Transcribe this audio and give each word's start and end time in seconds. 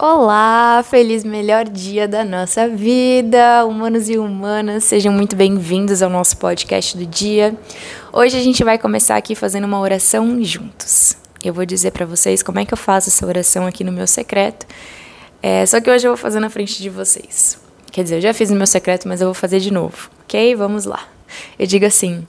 Olá, 0.00 0.80
feliz 0.88 1.24
melhor 1.24 1.64
dia 1.64 2.06
da 2.06 2.24
nossa 2.24 2.68
vida, 2.68 3.66
humanos 3.66 4.08
e 4.08 4.16
humanas, 4.16 4.84
sejam 4.84 5.12
muito 5.12 5.34
bem-vindos 5.34 6.02
ao 6.02 6.08
nosso 6.08 6.36
podcast 6.36 6.96
do 6.96 7.04
dia. 7.04 7.52
Hoje 8.12 8.36
a 8.36 8.40
gente 8.40 8.62
vai 8.62 8.78
começar 8.78 9.16
aqui 9.16 9.34
fazendo 9.34 9.64
uma 9.64 9.80
oração 9.80 10.40
juntos. 10.40 11.16
Eu 11.42 11.52
vou 11.52 11.66
dizer 11.66 11.90
para 11.90 12.06
vocês 12.06 12.44
como 12.44 12.60
é 12.60 12.64
que 12.64 12.72
eu 12.72 12.78
faço 12.78 13.08
essa 13.08 13.26
oração 13.26 13.66
aqui 13.66 13.82
no 13.82 13.90
meu 13.90 14.06
secreto, 14.06 14.68
é, 15.42 15.66
só 15.66 15.80
que 15.80 15.90
hoje 15.90 16.06
eu 16.06 16.12
vou 16.12 16.16
fazer 16.16 16.38
na 16.38 16.48
frente 16.48 16.80
de 16.80 16.88
vocês. 16.88 17.58
Quer 17.90 18.04
dizer, 18.04 18.16
eu 18.18 18.20
já 18.20 18.32
fiz 18.32 18.50
no 18.50 18.56
meu 18.56 18.68
secreto, 18.68 19.08
mas 19.08 19.20
eu 19.20 19.26
vou 19.26 19.34
fazer 19.34 19.58
de 19.58 19.72
novo, 19.72 20.10
ok? 20.22 20.54
Vamos 20.54 20.84
lá. 20.84 21.08
Eu 21.58 21.66
digo 21.66 21.84
assim: 21.84 22.24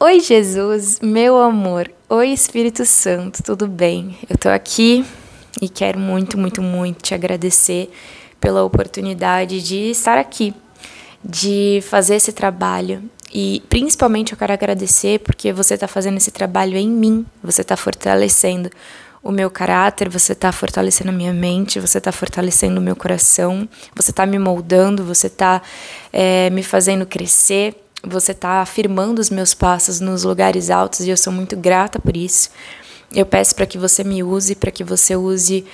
Oi, 0.00 0.18
Jesus, 0.18 0.98
meu 1.00 1.40
amor. 1.40 1.88
Oi, 2.08 2.30
Espírito 2.30 2.84
Santo, 2.84 3.40
tudo 3.40 3.68
bem? 3.68 4.18
Eu 4.28 4.36
tô 4.36 4.48
aqui 4.48 5.04
e 5.60 5.68
quero 5.68 5.98
muito, 5.98 6.36
muito, 6.38 6.62
muito 6.62 7.02
te 7.02 7.14
agradecer 7.14 7.90
pela 8.40 8.62
oportunidade 8.62 9.62
de 9.62 9.90
estar 9.90 10.18
aqui, 10.18 10.54
de 11.24 11.82
fazer 11.88 12.16
esse 12.16 12.32
trabalho. 12.32 13.02
E 13.32 13.62
principalmente 13.68 14.32
eu 14.32 14.38
quero 14.38 14.52
agradecer 14.52 15.18
porque 15.20 15.52
você 15.52 15.74
está 15.74 15.88
fazendo 15.88 16.18
esse 16.18 16.30
trabalho 16.30 16.76
em 16.76 16.88
mim, 16.88 17.26
você 17.42 17.62
está 17.62 17.76
fortalecendo 17.76 18.70
o 19.22 19.32
meu 19.32 19.50
caráter, 19.50 20.08
você 20.08 20.32
está 20.32 20.52
fortalecendo 20.52 21.10
a 21.10 21.12
minha 21.12 21.32
mente, 21.32 21.80
você 21.80 21.96
está 21.96 22.12
fortalecendo 22.12 22.78
o 22.78 22.82
meu 22.82 22.94
coração, 22.94 23.66
você 23.96 24.10
está 24.10 24.26
me 24.26 24.38
moldando, 24.38 25.02
você 25.02 25.28
está 25.28 25.62
é, 26.12 26.50
me 26.50 26.62
fazendo 26.62 27.06
crescer, 27.06 27.74
você 28.06 28.32
está 28.32 28.60
afirmando 28.60 29.20
os 29.20 29.30
meus 29.30 29.54
passos 29.54 29.98
nos 29.98 30.24
lugares 30.24 30.68
altos 30.68 31.00
e 31.00 31.08
eu 31.08 31.16
sou 31.16 31.32
muito 31.32 31.56
grata 31.56 31.98
por 31.98 32.14
isso. 32.14 32.50
Eu 33.14 33.26
peço 33.26 33.54
para 33.54 33.66
que 33.66 33.78
você 33.78 34.02
me 34.02 34.22
use, 34.22 34.54
para 34.54 34.70
que 34.70 34.82
você 34.82 35.14
use 35.14 35.64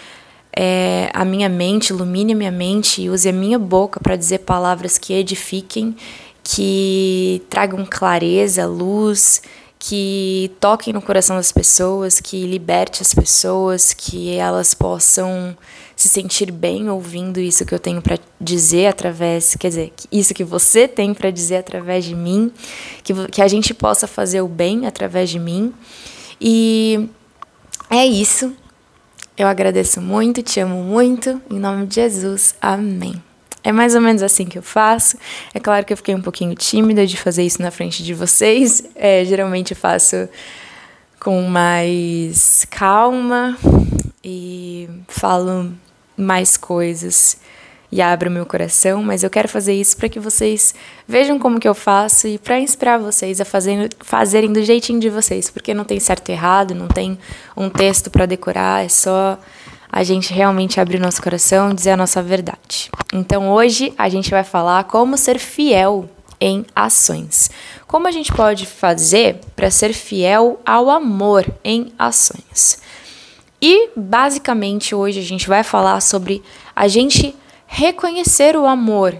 é, 0.52 1.10
a 1.14 1.24
minha 1.24 1.48
mente, 1.48 1.90
ilumine 1.90 2.32
a 2.32 2.36
minha 2.36 2.50
mente 2.50 3.02
e 3.02 3.10
use 3.10 3.28
a 3.28 3.32
minha 3.32 3.58
boca 3.58 4.00
para 4.00 4.16
dizer 4.16 4.40
palavras 4.40 4.98
que 4.98 5.12
edifiquem, 5.12 5.96
que 6.42 7.42
tragam 7.48 7.86
clareza, 7.88 8.66
luz, 8.66 9.42
que 9.78 10.50
toquem 10.60 10.92
no 10.92 11.00
coração 11.00 11.36
das 11.36 11.50
pessoas, 11.50 12.20
que 12.20 12.46
liberte 12.46 13.00
as 13.00 13.14
pessoas, 13.14 13.94
que 13.94 14.34
elas 14.36 14.74
possam 14.74 15.56
se 15.96 16.08
sentir 16.08 16.50
bem 16.50 16.90
ouvindo 16.90 17.40
isso 17.40 17.64
que 17.64 17.74
eu 17.74 17.78
tenho 17.78 18.02
para 18.02 18.18
dizer 18.40 18.86
através, 18.86 19.54
quer 19.54 19.68
dizer, 19.68 19.92
isso 20.10 20.34
que 20.34 20.44
você 20.44 20.88
tem 20.88 21.14
para 21.14 21.30
dizer 21.30 21.56
através 21.56 22.04
de 22.04 22.14
mim, 22.14 22.52
que, 23.02 23.14
que 23.28 23.40
a 23.40 23.48
gente 23.48 23.72
possa 23.72 24.06
fazer 24.06 24.42
o 24.42 24.48
bem 24.48 24.86
através 24.86 25.30
de 25.30 25.38
mim. 25.38 25.72
E 26.40 27.08
é 27.90 28.06
isso. 28.06 28.54
Eu 29.36 29.48
agradeço 29.48 30.00
muito, 30.00 30.42
te 30.42 30.60
amo 30.60 30.82
muito. 30.82 31.40
Em 31.50 31.58
nome 31.58 31.86
de 31.86 31.96
Jesus. 31.96 32.54
Amém. 32.60 33.20
É 33.62 33.72
mais 33.72 33.94
ou 33.94 34.00
menos 34.00 34.22
assim 34.22 34.46
que 34.46 34.58
eu 34.58 34.62
faço. 34.62 35.18
É 35.52 35.60
claro 35.60 35.84
que 35.84 35.92
eu 35.92 35.96
fiquei 35.96 36.14
um 36.14 36.22
pouquinho 36.22 36.54
tímida 36.54 37.06
de 37.06 37.16
fazer 37.16 37.42
isso 37.42 37.60
na 37.60 37.70
frente 37.70 38.02
de 38.02 38.14
vocês. 38.14 38.82
É, 38.94 39.24
geralmente 39.24 39.72
eu 39.72 39.76
faço 39.76 40.28
com 41.18 41.42
mais 41.42 42.66
calma 42.70 43.56
e 44.22 44.88
falo 45.08 45.72
mais 46.16 46.56
coisas 46.56 47.38
e 47.92 48.00
abro 48.00 48.30
meu 48.30 48.46
coração, 48.46 49.02
mas 49.02 49.22
eu 49.22 49.30
quero 49.30 49.48
fazer 49.48 49.72
isso 49.72 49.96
para 49.96 50.08
que 50.08 50.20
vocês 50.20 50.74
vejam 51.08 51.38
como 51.38 51.58
que 51.58 51.68
eu 51.68 51.74
faço 51.74 52.28
e 52.28 52.38
para 52.38 52.60
inspirar 52.60 52.98
vocês 52.98 53.40
a 53.40 53.44
fazerem, 53.44 53.88
fazerem 54.00 54.52
do 54.52 54.62
jeitinho 54.62 55.00
de 55.00 55.10
vocês, 55.10 55.50
porque 55.50 55.74
não 55.74 55.84
tem 55.84 55.98
certo 55.98 56.28
e 56.28 56.32
errado, 56.32 56.74
não 56.74 56.86
tem 56.86 57.18
um 57.56 57.68
texto 57.68 58.10
para 58.10 58.26
decorar, 58.26 58.84
é 58.84 58.88
só 58.88 59.38
a 59.90 60.04
gente 60.04 60.32
realmente 60.32 60.80
abrir 60.80 60.98
o 60.98 61.02
nosso 61.02 61.20
coração 61.20 61.70
e 61.70 61.74
dizer 61.74 61.90
a 61.90 61.96
nossa 61.96 62.22
verdade. 62.22 62.90
Então 63.12 63.50
hoje 63.50 63.92
a 63.98 64.08
gente 64.08 64.30
vai 64.30 64.44
falar 64.44 64.84
como 64.84 65.16
ser 65.16 65.38
fiel 65.38 66.08
em 66.40 66.64
ações. 66.74 67.50
Como 67.88 68.06
a 68.06 68.12
gente 68.12 68.32
pode 68.32 68.66
fazer 68.66 69.40
para 69.56 69.70
ser 69.70 69.92
fiel 69.92 70.60
ao 70.64 70.88
amor 70.88 71.44
em 71.64 71.92
ações? 71.98 72.80
E 73.60 73.90
basicamente 73.94 74.94
hoje 74.94 75.18
a 75.18 75.24
gente 75.24 75.48
vai 75.48 75.62
falar 75.62 76.00
sobre 76.00 76.42
a 76.74 76.88
gente 76.88 77.34
reconhecer 77.72 78.56
o 78.56 78.66
amor, 78.66 79.16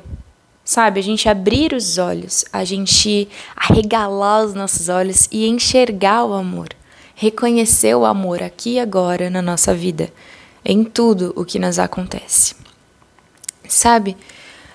sabe? 0.65 0.99
A 0.99 1.03
gente 1.03 1.29
abrir 1.29 1.73
os 1.73 1.99
olhos, 1.99 2.45
a 2.53 2.65
gente 2.65 3.29
arregalar 3.55 4.45
os 4.45 4.55
nossos 4.55 4.89
olhos 4.89 5.29
e 5.31 5.47
enxergar 5.47 6.25
o 6.25 6.35
amor, 6.35 6.69
reconhecer 7.15 7.95
o 7.95 8.05
amor 8.05 8.43
aqui 8.43 8.71
e 8.71 8.81
agora 8.81 9.31
na 9.31 9.41
nossa 9.41 9.73
vida, 9.73 10.13
em 10.65 10.83
tudo 10.83 11.33
o 11.37 11.45
que 11.45 11.61
nos 11.61 11.79
acontece. 11.79 12.57
Sabe? 13.69 14.17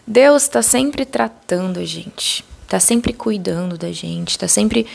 Deus 0.08 0.44
está 0.44 0.62
sempre 0.62 1.04
tratando 1.06 1.78
a 1.82 1.86
gente, 1.86 2.46
está 2.64 2.80
sempre 2.80 3.12
cuidando 3.12 3.78
da 3.78 3.92
gente, 3.92 4.30
está 4.30 4.48
sempre 4.48 4.88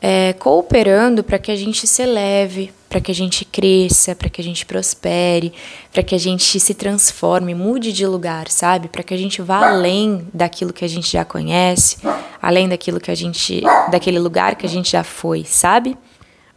é, 0.00 0.32
cooperando 0.34 1.24
para 1.24 1.38
que 1.38 1.50
a 1.50 1.56
gente 1.56 1.86
se 1.86 2.02
eleve, 2.02 2.72
para 2.88 3.00
que 3.00 3.10
a 3.10 3.14
gente 3.14 3.44
cresça, 3.44 4.14
para 4.14 4.28
que 4.28 4.40
a 4.40 4.44
gente 4.44 4.64
prospere, 4.64 5.52
para 5.92 6.02
que 6.02 6.14
a 6.14 6.18
gente 6.18 6.58
se 6.60 6.74
transforme, 6.74 7.54
mude 7.54 7.92
de 7.92 8.06
lugar, 8.06 8.48
sabe? 8.48 8.88
Para 8.88 9.02
que 9.02 9.12
a 9.12 9.16
gente 9.16 9.42
vá 9.42 9.68
além 9.68 10.26
daquilo 10.32 10.72
que 10.72 10.84
a 10.84 10.88
gente 10.88 11.10
já 11.12 11.24
conhece, 11.24 11.96
além 12.40 12.68
daquilo 12.68 13.00
que 13.00 13.10
a 13.10 13.14
gente, 13.14 13.62
daquele 13.90 14.18
lugar 14.18 14.54
que 14.54 14.66
a 14.66 14.68
gente 14.68 14.92
já 14.92 15.02
foi, 15.02 15.44
sabe? 15.44 15.96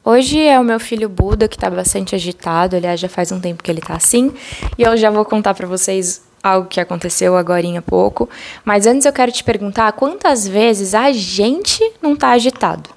Hoje 0.04 0.40
é 0.40 0.60
o 0.60 0.64
meu 0.64 0.80
filho 0.80 1.10
Buda 1.10 1.48
que 1.48 1.56
está 1.56 1.70
bastante 1.70 2.16
agitado, 2.16 2.76
aliás, 2.76 3.00
já 3.00 3.10
faz 3.10 3.32
um 3.32 3.40
tempo 3.40 3.62
que 3.62 3.70
ele 3.70 3.80
está 3.80 3.96
assim, 3.96 4.32
e 4.78 4.84
eu 4.84 4.96
já 4.96 5.10
vou 5.10 5.26
contar 5.26 5.54
para 5.54 5.68
vocês 5.68 6.22
algo 6.42 6.68
que 6.68 6.80
aconteceu 6.80 7.36
agora 7.36 7.68
há 7.78 7.82
pouco, 7.82 8.30
mas 8.64 8.88
antes 8.88 9.06
eu 9.06 9.12
quero 9.12 9.32
te 9.32 9.44
perguntar 9.44 9.92
quantas 9.92 10.48
vezes 10.48 10.96
a 10.96 11.12
gente 11.12 11.84
não 12.02 12.14
está 12.14 12.30
agitado? 12.30 12.90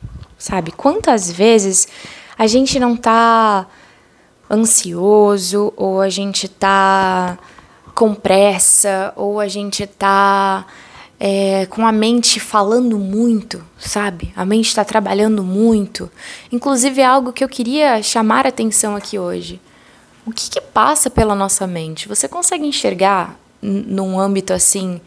Sabe? 0.42 0.72
Quantas 0.72 1.30
vezes 1.30 1.86
a 2.36 2.48
gente 2.48 2.80
não 2.80 2.96
tá 2.96 3.64
ansioso, 4.50 5.72
ou 5.76 6.00
a 6.00 6.08
gente 6.08 6.48
tá 6.48 7.38
com 7.94 8.12
pressa, 8.12 9.12
ou 9.14 9.38
a 9.38 9.46
gente 9.46 9.86
tá 9.86 10.66
é, 11.20 11.66
com 11.66 11.86
a 11.86 11.92
mente 11.92 12.40
falando 12.40 12.98
muito, 12.98 13.64
sabe? 13.78 14.32
A 14.34 14.44
mente 14.44 14.66
está 14.66 14.84
trabalhando 14.84 15.44
muito. 15.44 16.10
Inclusive, 16.50 17.00
é 17.00 17.06
algo 17.06 17.32
que 17.32 17.44
eu 17.44 17.48
queria 17.48 18.02
chamar 18.02 18.44
a 18.44 18.48
atenção 18.48 18.96
aqui 18.96 19.20
hoje. 19.20 19.60
O 20.26 20.32
que, 20.32 20.50
que 20.50 20.60
passa 20.60 21.08
pela 21.08 21.36
nossa 21.36 21.68
mente? 21.68 22.08
Você 22.08 22.26
consegue 22.26 22.66
enxergar 22.66 23.38
num 23.62 24.18
âmbito 24.18 24.52
assim, 24.52 25.00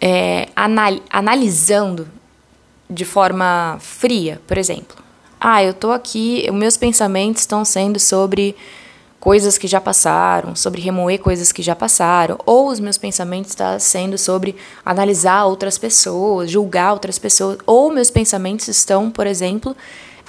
é, 0.00 0.48
anal 0.56 1.00
analisando 1.10 2.08
de 2.88 3.04
forma 3.04 3.76
fria, 3.80 4.40
por 4.46 4.58
exemplo. 4.58 4.96
Ah, 5.40 5.62
eu 5.62 5.74
tô 5.74 5.92
aqui, 5.92 6.50
meus 6.52 6.76
pensamentos 6.76 7.42
estão 7.42 7.64
sendo 7.64 7.98
sobre 7.98 8.56
coisas 9.20 9.58
que 9.58 9.66
já 9.66 9.80
passaram, 9.80 10.54
sobre 10.54 10.80
remoer 10.80 11.18
coisas 11.18 11.50
que 11.50 11.62
já 11.62 11.74
passaram, 11.74 12.38
ou 12.46 12.68
os 12.68 12.78
meus 12.78 12.96
pensamentos 12.96 13.50
estão 13.50 13.72
tá 13.72 13.78
sendo 13.78 14.16
sobre 14.16 14.54
analisar 14.84 15.44
outras 15.46 15.76
pessoas, 15.76 16.50
julgar 16.50 16.92
outras 16.92 17.18
pessoas, 17.18 17.58
ou 17.66 17.92
meus 17.92 18.10
pensamentos 18.10 18.68
estão, 18.68 19.10
por 19.10 19.26
exemplo, 19.26 19.76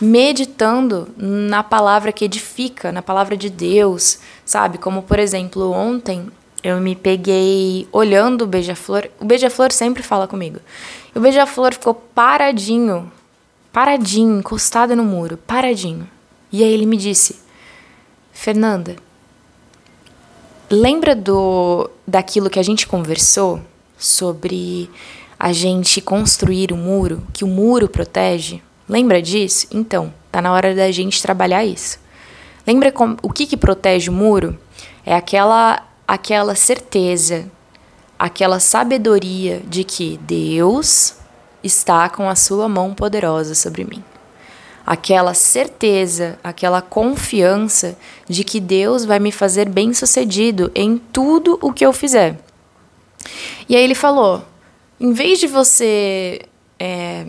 meditando 0.01 1.07
na 1.15 1.63
palavra 1.63 2.11
que 2.11 2.25
edifica, 2.25 2.91
na 2.91 3.01
palavra 3.01 3.37
de 3.37 3.49
Deus, 3.49 4.19
sabe? 4.45 4.77
Como, 4.77 5.03
por 5.03 5.19
exemplo, 5.19 5.71
ontem 5.71 6.27
eu 6.63 6.81
me 6.81 6.95
peguei 6.95 7.87
olhando 7.91 8.43
o 8.43 8.47
beija-flor. 8.47 9.09
O 9.19 9.25
beija-flor 9.25 9.71
sempre 9.71 10.03
fala 10.03 10.27
comigo. 10.27 10.59
O 11.17 11.19
beija-flor 11.19 11.73
ficou 11.73 11.95
paradinho, 11.95 13.11
paradinho, 13.73 14.37
encostado 14.37 14.95
no 14.95 15.03
muro, 15.03 15.35
paradinho. 15.35 16.07
E 16.51 16.63
aí 16.63 16.71
ele 16.71 16.85
me 16.85 16.95
disse: 16.95 17.39
Fernanda, 18.31 18.95
lembra 20.69 21.15
do 21.15 21.89
daquilo 22.05 22.51
que 22.51 22.59
a 22.59 22.63
gente 22.63 22.85
conversou 22.85 23.59
sobre 23.97 24.91
a 25.39 25.51
gente 25.51 26.01
construir 26.01 26.71
o 26.71 26.75
um 26.75 26.77
muro, 26.77 27.23
que 27.33 27.43
o 27.43 27.47
muro 27.47 27.89
protege? 27.89 28.61
Lembra 28.87 29.19
disso? 29.19 29.65
Então, 29.71 30.13
tá 30.31 30.39
na 30.39 30.53
hora 30.53 30.75
da 30.75 30.91
gente 30.91 31.19
trabalhar 31.19 31.65
isso. 31.65 31.97
Lembra 32.65 32.91
com, 32.91 33.17
o 33.23 33.31
que, 33.31 33.47
que 33.47 33.57
protege 33.57 34.11
o 34.11 34.13
muro? 34.13 34.55
É 35.03 35.15
aquela 35.15 35.83
aquela 36.07 36.53
certeza 36.53 37.51
aquela 38.17 38.59
sabedoria 38.59 39.61
de 39.67 39.83
que 39.83 40.17
Deus 40.23 41.15
está 41.63 42.09
com 42.09 42.29
a 42.29 42.35
sua 42.35 42.67
mão 42.67 42.93
poderosa 42.93 43.53
sobre 43.53 43.83
mim. 43.83 44.03
Aquela 44.85 45.33
certeza, 45.33 46.39
aquela 46.43 46.81
confiança 46.81 47.97
de 48.27 48.43
que 48.43 48.59
Deus 48.59 49.03
vai 49.03 49.19
me 49.19 49.31
fazer 49.31 49.67
bem-sucedido 49.67 50.71
em 50.73 50.97
tudo 50.97 51.59
o 51.61 51.73
que 51.73 51.85
eu 51.85 51.91
fizer. 51.91 52.39
E 53.67 53.75
aí 53.75 53.83
ele 53.83 53.95
falou: 53.95 54.45
em 54.99 55.11
vez 55.11 55.39
de 55.39 55.47
você 55.47 56.41
é, 56.79 57.27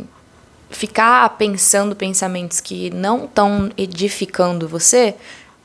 ficar 0.70 1.28
pensando 1.30 1.96
pensamentos 1.96 2.60
que 2.60 2.90
não 2.90 3.24
estão 3.24 3.70
edificando 3.76 4.68
você, 4.68 5.16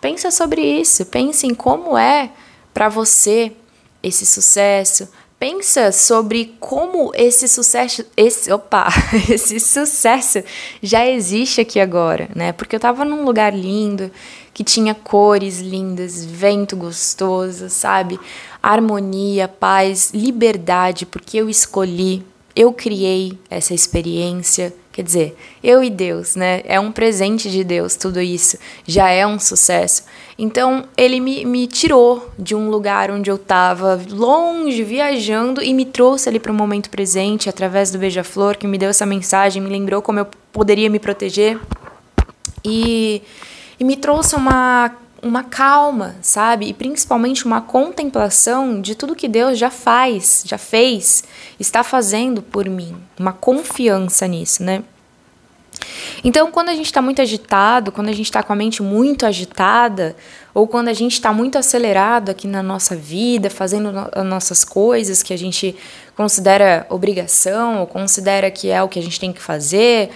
pensa 0.01 0.31
sobre 0.31 0.61
isso, 0.61 1.05
pense 1.05 1.45
em 1.45 1.53
como 1.53 1.95
é 1.95 2.31
para 2.73 2.89
você 2.89 3.51
esse 4.03 4.25
sucesso, 4.25 5.07
pensa 5.39 5.91
sobre 5.91 6.55
como 6.59 7.11
esse 7.15 7.47
sucesso, 7.47 8.05
esse, 8.15 8.51
opa, 8.51 8.87
esse 9.29 9.59
sucesso 9.59 10.43
já 10.81 11.05
existe 11.05 11.59
aqui 11.61 11.79
agora, 11.79 12.29
né? 12.35 12.51
Porque 12.51 12.75
eu 12.75 12.79
tava 12.79 13.03
num 13.03 13.25
lugar 13.25 13.53
lindo, 13.53 14.11
que 14.53 14.63
tinha 14.63 14.93
cores 14.93 15.59
lindas, 15.59 16.23
vento 16.23 16.75
gostoso, 16.75 17.69
sabe? 17.69 18.19
Harmonia, 18.61 19.47
paz, 19.47 20.11
liberdade, 20.13 21.05
porque 21.05 21.37
eu 21.37 21.49
escolhi, 21.49 22.23
eu 22.55 22.71
criei 22.71 23.37
essa 23.49 23.73
experiência. 23.73 24.73
Quer 24.93 25.01
dizer, 25.01 25.37
eu 25.63 25.83
e 25.83 25.89
Deus, 25.89 26.35
né? 26.35 26.61
É 26.65 26.79
um 26.79 26.91
presente 26.91 27.49
de 27.49 27.63
Deus, 27.63 27.95
tudo 27.95 28.21
isso. 28.21 28.57
Já 28.85 29.09
é 29.09 29.25
um 29.25 29.39
sucesso. 29.39 30.03
Então, 30.37 30.85
ele 30.97 31.19
me, 31.19 31.45
me 31.45 31.67
tirou 31.67 32.31
de 32.37 32.55
um 32.55 32.69
lugar 32.69 33.11
onde 33.11 33.29
eu 33.29 33.35
estava 33.35 34.01
longe, 34.09 34.83
viajando, 34.83 35.61
e 35.61 35.73
me 35.73 35.85
trouxe 35.85 36.27
ali 36.29 36.39
para 36.39 36.51
o 36.51 36.55
momento 36.55 36.89
presente, 36.89 37.49
através 37.49 37.91
do 37.91 37.99
Beija-Flor, 37.99 38.57
que 38.57 38.67
me 38.67 38.77
deu 38.77 38.89
essa 38.89 39.05
mensagem, 39.05 39.61
me 39.61 39.69
lembrou 39.69 40.01
como 40.01 40.19
eu 40.19 40.27
poderia 40.51 40.89
me 40.89 40.99
proteger. 40.99 41.59
E, 42.65 43.21
e 43.79 43.83
me 43.83 43.95
trouxe 43.95 44.35
uma 44.35 44.91
uma 45.23 45.41
calma, 45.41 46.17
sabe? 46.21 46.67
E 46.67 46.73
principalmente 46.73 47.45
uma 47.45 47.61
contemplação 47.61 48.81
de 48.81 48.93
tudo 48.93 49.15
que 49.15 49.29
Deus 49.29 49.57
já 49.57 49.69
faz, 49.69 50.43
já 50.45 50.57
fez, 50.57 51.23
está 51.57 51.81
fazendo 51.81 52.41
por 52.41 52.67
mim. 52.67 52.97
Uma 53.17 53.31
confiança 53.31 54.27
nisso, 54.27 54.61
né? 54.61 54.83
Então, 56.23 56.51
quando 56.51 56.69
a 56.69 56.75
gente 56.75 56.85
está 56.85 57.01
muito 57.01 57.21
agitado, 57.21 57.91
quando 57.91 58.09
a 58.09 58.13
gente 58.13 58.25
está 58.25 58.41
com 58.41 58.53
a 58.53 58.55
mente 58.55 58.81
muito 58.81 59.25
agitada, 59.25 60.15
ou 60.53 60.67
quando 60.67 60.87
a 60.87 60.93
gente 60.93 61.13
está 61.13 61.33
muito 61.33 61.57
acelerado 61.57 62.29
aqui 62.29 62.47
na 62.47 62.63
nossa 62.63 62.95
vida, 62.95 63.49
fazendo 63.49 63.91
as 64.11 64.25
nossas 64.25 64.63
coisas 64.63 65.21
que 65.21 65.33
a 65.33 65.37
gente 65.37 65.75
considera 66.15 66.85
obrigação, 66.89 67.81
ou 67.81 67.87
considera 67.87 68.49
que 68.49 68.69
é 68.69 68.81
o 68.81 68.87
que 68.87 68.99
a 68.99 69.01
gente 69.01 69.19
tem 69.19 69.33
que 69.33 69.41
fazer, 69.41 70.11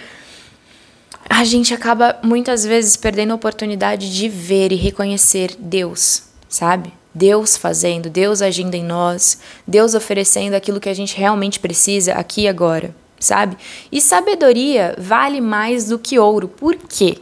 a 1.28 1.44
gente 1.44 1.74
acaba 1.74 2.18
muitas 2.22 2.64
vezes 2.64 2.96
perdendo 2.96 3.32
a 3.32 3.36
oportunidade 3.36 4.14
de 4.14 4.28
ver 4.28 4.72
e 4.72 4.76
reconhecer 4.76 5.56
Deus, 5.58 6.22
sabe? 6.48 6.92
Deus 7.14 7.56
fazendo, 7.56 8.08
Deus 8.08 8.40
agindo 8.40 8.74
em 8.74 8.84
nós, 8.84 9.38
Deus 9.66 9.94
oferecendo 9.94 10.54
aquilo 10.54 10.80
que 10.80 10.88
a 10.88 10.94
gente 10.94 11.16
realmente 11.16 11.58
precisa 11.58 12.14
aqui 12.14 12.42
e 12.42 12.48
agora, 12.48 12.94
sabe? 13.18 13.56
E 13.90 14.00
sabedoria 14.00 14.94
vale 14.98 15.40
mais 15.40 15.88
do 15.88 15.98
que 15.98 16.18
ouro. 16.18 16.48
Por 16.48 16.76
quê? 16.76 17.18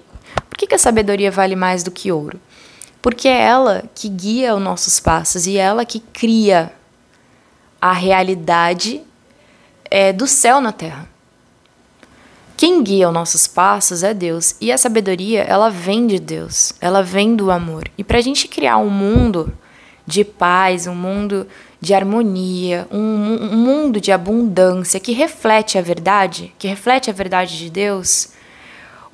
Por 0.48 0.58
que, 0.58 0.66
que 0.66 0.75
a 0.75 0.78
sabedoria 0.78 1.31
vale 1.31 1.56
mais 1.56 1.82
do 1.82 1.90
que 1.90 2.10
ouro? 2.10 2.40
Porque 3.02 3.28
é 3.28 3.43
ela 3.43 3.84
que 3.94 4.08
guia 4.08 4.54
os 4.54 4.62
nossos 4.62 4.98
passos 4.98 5.46
e 5.46 5.58
é 5.58 5.60
ela 5.60 5.84
que 5.84 6.00
cria 6.00 6.72
a 7.81 7.93
realidade 7.93 9.02
é, 9.90 10.12
do 10.12 10.26
céu 10.26 10.60
na 10.60 10.72
terra. 10.72 11.08
Quem 12.56 12.82
guia 12.82 13.08
os 13.08 13.14
nossos 13.14 13.46
passos 13.46 14.02
é 14.02 14.14
Deus. 14.14 14.56
E 14.60 14.72
a 14.72 14.78
sabedoria, 14.78 15.42
ela 15.42 15.69
vem 15.69 16.06
de 16.06 16.19
Deus. 16.19 16.72
Ela 16.81 17.02
vem 17.02 17.37
do 17.37 17.50
amor. 17.50 17.84
E 17.99 18.02
para 18.02 18.19
a 18.19 18.22
gente 18.22 18.49
criar 18.49 18.78
um 18.78 18.88
mundo 18.88 19.52
de 20.06 20.25
paz, 20.25 20.87
um 20.87 20.94
mundo 20.94 21.46
de 21.86 21.94
harmonia, 21.94 22.88
um, 22.90 22.98
um, 22.98 23.56
mundo 23.56 24.00
de 24.00 24.10
abundância 24.10 24.98
que 24.98 25.12
reflete 25.12 25.78
a 25.78 25.80
verdade, 25.80 26.52
que 26.58 26.66
reflete 26.66 27.08
a 27.08 27.12
verdade 27.12 27.56
de 27.56 27.70
Deus, 27.70 28.30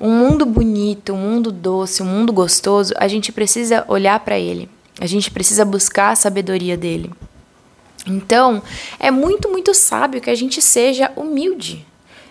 um 0.01 0.09
mundo 0.09 0.43
bonito, 0.43 1.13
um 1.13 1.17
mundo 1.17 1.51
doce, 1.51 2.01
um 2.01 2.05
mundo 2.07 2.33
gostoso, 2.33 2.91
a 2.97 3.07
gente 3.07 3.31
precisa 3.31 3.85
olhar 3.87 4.19
para 4.21 4.39
ele. 4.39 4.67
A 4.99 5.05
gente 5.05 5.29
precisa 5.29 5.63
buscar 5.63 6.09
a 6.09 6.15
sabedoria 6.15 6.75
dele. 6.75 7.11
Então, 8.07 8.61
é 8.99 9.11
muito, 9.11 9.49
muito 9.49 9.71
sábio 9.75 10.19
que 10.19 10.31
a 10.31 10.35
gente 10.35 10.59
seja 10.59 11.11
humilde. 11.15 11.85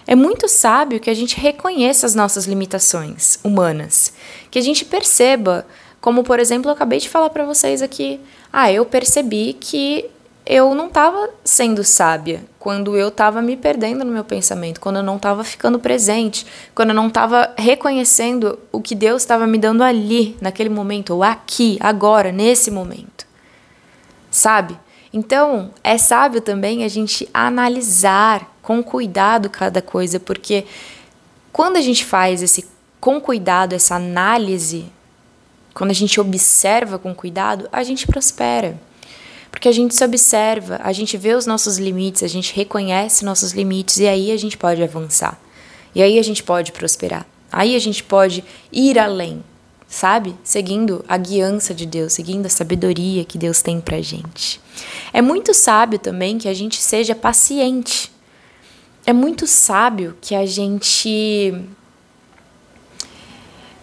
É 0.09 0.17
muito 0.17 0.49
sábio 0.49 0.99
que 0.99 1.09
a 1.09 1.15
gente 1.15 1.39
reconheça 1.39 2.05
as 2.05 2.17
nossas 2.17 2.47
limitações 2.47 3.39
humanas, 3.45 4.13
que 4.51 4.59
a 4.59 4.63
gente 4.63 4.85
perceba, 4.85 5.65
como 6.01 6.25
por 6.25 6.41
exemplo, 6.41 6.69
eu 6.69 6.75
acabei 6.75 6.99
de 6.99 7.09
falar 7.09 7.31
para 7.31 7.45
vocês 7.45 7.81
aqui, 7.81 8.19
ah, 8.53 8.73
eu 8.73 8.85
percebi 8.85 9.53
que 9.53 10.11
eu 10.45 10.75
não 10.75 10.89
estava 10.89 11.31
sendo 11.45 11.85
sábia 11.85 12.45
quando 12.59 12.97
eu 12.97 13.09
estava 13.09 13.41
me 13.41 13.57
perdendo 13.57 14.05
no 14.05 14.13
meu 14.13 14.25
pensamento, 14.25 14.81
quando 14.81 14.97
eu 14.97 15.03
não 15.03 15.17
estava 15.17 15.45
ficando 15.45 15.79
presente, 15.79 16.47
quando 16.75 16.91
eu 16.91 16.95
não 16.95 17.09
estava 17.09 17.53
reconhecendo 17.57 18.59
o 18.71 18.81
que 18.81 18.95
Deus 18.95 19.23
estava 19.23 19.47
me 19.47 19.59
dando 19.59 19.83
ali, 19.83 20.37
naquele 20.41 20.69
momento, 20.69 21.15
ou 21.15 21.23
aqui, 21.23 21.77
agora, 21.81 22.33
nesse 22.33 22.71
momento. 22.71 23.27
Sabe? 24.31 24.79
Então, 25.13 25.71
é 25.85 25.99
sábio 25.99 26.41
também 26.41 26.85
a 26.85 26.89
gente 26.89 27.29
analisar 27.33 28.51
com 28.63 28.83
cuidado 28.83 29.51
cada 29.51 29.83
coisa, 29.83 30.19
porque 30.19 30.65
quando 31.53 31.77
a 31.77 31.81
gente 31.81 32.05
faz 32.05 32.43
esse 32.43 32.67
com 32.99 33.21
cuidado, 33.21 33.75
essa 33.75 33.97
análise, 33.97 34.87
quando 35.75 35.91
a 35.91 35.95
gente 35.95 36.21
observa 36.21 36.99
com 36.99 37.13
cuidado, 37.13 37.69
a 37.73 37.83
gente 37.83 38.07
prospera. 38.07 38.79
Porque 39.53 39.69
a 39.69 39.73
gente 39.73 39.95
se 39.95 40.05
observa, 40.05 40.81
a 40.83 40.93
gente 40.93 41.17
vê 41.17 41.35
os 41.35 41.47
nossos 41.47 41.79
limites, 41.79 42.25
a 42.25 42.27
gente 42.27 42.53
reconhece 42.53 43.25
nossos 43.25 43.53
limites 43.53 43.99
e 43.99 44.09
aí 44.09 44.33
a 44.33 44.37
gente 44.37 44.59
pode 44.59 44.83
avançar. 44.83 45.41
E 45.95 46.03
aí 46.03 46.19
a 46.19 46.23
gente 46.23 46.43
pode 46.43 46.73
prosperar. 46.73 47.25
Aí 47.53 47.77
a 47.77 47.79
gente 47.79 48.03
pode 48.03 48.43
ir 48.73 48.99
além, 48.99 49.45
sabe? 49.87 50.35
Seguindo 50.43 51.05
a 51.07 51.17
guiança 51.17 51.73
de 51.73 51.87
Deus, 51.87 52.15
seguindo 52.15 52.47
a 52.47 52.49
sabedoria 52.49 53.25
que 53.25 53.39
Deus 53.39 53.63
tem 53.63 53.81
pra 53.81 54.01
gente. 54.01 54.61
É 55.13 55.23
muito 55.23 55.55
sábio 55.55 56.01
também 56.01 56.39
que 56.39 56.49
a 56.49 56.55
gente 56.55 56.83
seja 56.83 57.15
paciente 57.15 58.11
é 59.05 59.13
muito 59.13 59.47
sábio 59.49 60.17
que 60.21 60.35
a 60.35 60.47
gente 60.47 61.53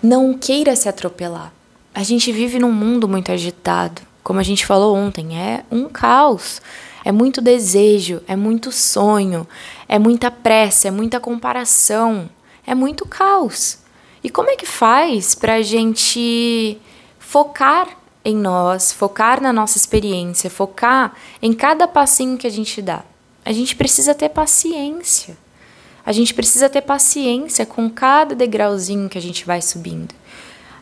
não 0.01 0.33
queira 0.33 0.75
se 0.75 0.87
atropelar. 0.87 1.53
A 1.93 2.03
gente 2.03 2.31
vive 2.31 2.57
num 2.57 2.71
mundo 2.71 3.07
muito 3.07 3.31
agitado. 3.31 4.01
Como 4.23 4.39
a 4.39 4.43
gente 4.43 4.65
falou 4.65 4.95
ontem, 4.95 5.37
é 5.37 5.63
um 5.71 5.87
caos. 5.87 6.61
É 7.03 7.11
muito 7.11 7.41
desejo, 7.41 8.21
é 8.27 8.35
muito 8.35 8.71
sonho, 8.71 9.47
é 9.87 9.97
muita 9.97 10.29
pressa, 10.29 10.89
é 10.89 10.91
muita 10.91 11.19
comparação, 11.19 12.29
é 12.67 12.75
muito 12.75 13.05
caos. 13.05 13.79
E 14.23 14.29
como 14.29 14.49
é 14.49 14.55
que 14.55 14.65
faz 14.65 15.33
para 15.33 15.55
a 15.55 15.61
gente 15.61 16.77
focar 17.17 17.87
em 18.23 18.35
nós, 18.35 18.91
focar 18.91 19.41
na 19.41 19.53
nossa 19.53 19.77
experiência, 19.77 20.49
focar 20.49 21.15
em 21.41 21.53
cada 21.53 21.87
passinho 21.87 22.37
que 22.37 22.45
a 22.45 22.51
gente 22.51 22.81
dá? 22.81 23.03
A 23.45 23.53
gente 23.53 23.75
precisa 23.75 24.13
ter 24.13 24.29
paciência. 24.29 25.37
A 26.05 26.11
gente 26.11 26.33
precisa 26.33 26.67
ter 26.67 26.81
paciência 26.81 27.65
com 27.65 27.89
cada 27.89 28.35
degrauzinho 28.35 29.09
que 29.09 29.17
a 29.17 29.21
gente 29.21 29.45
vai 29.45 29.61
subindo. 29.61 30.13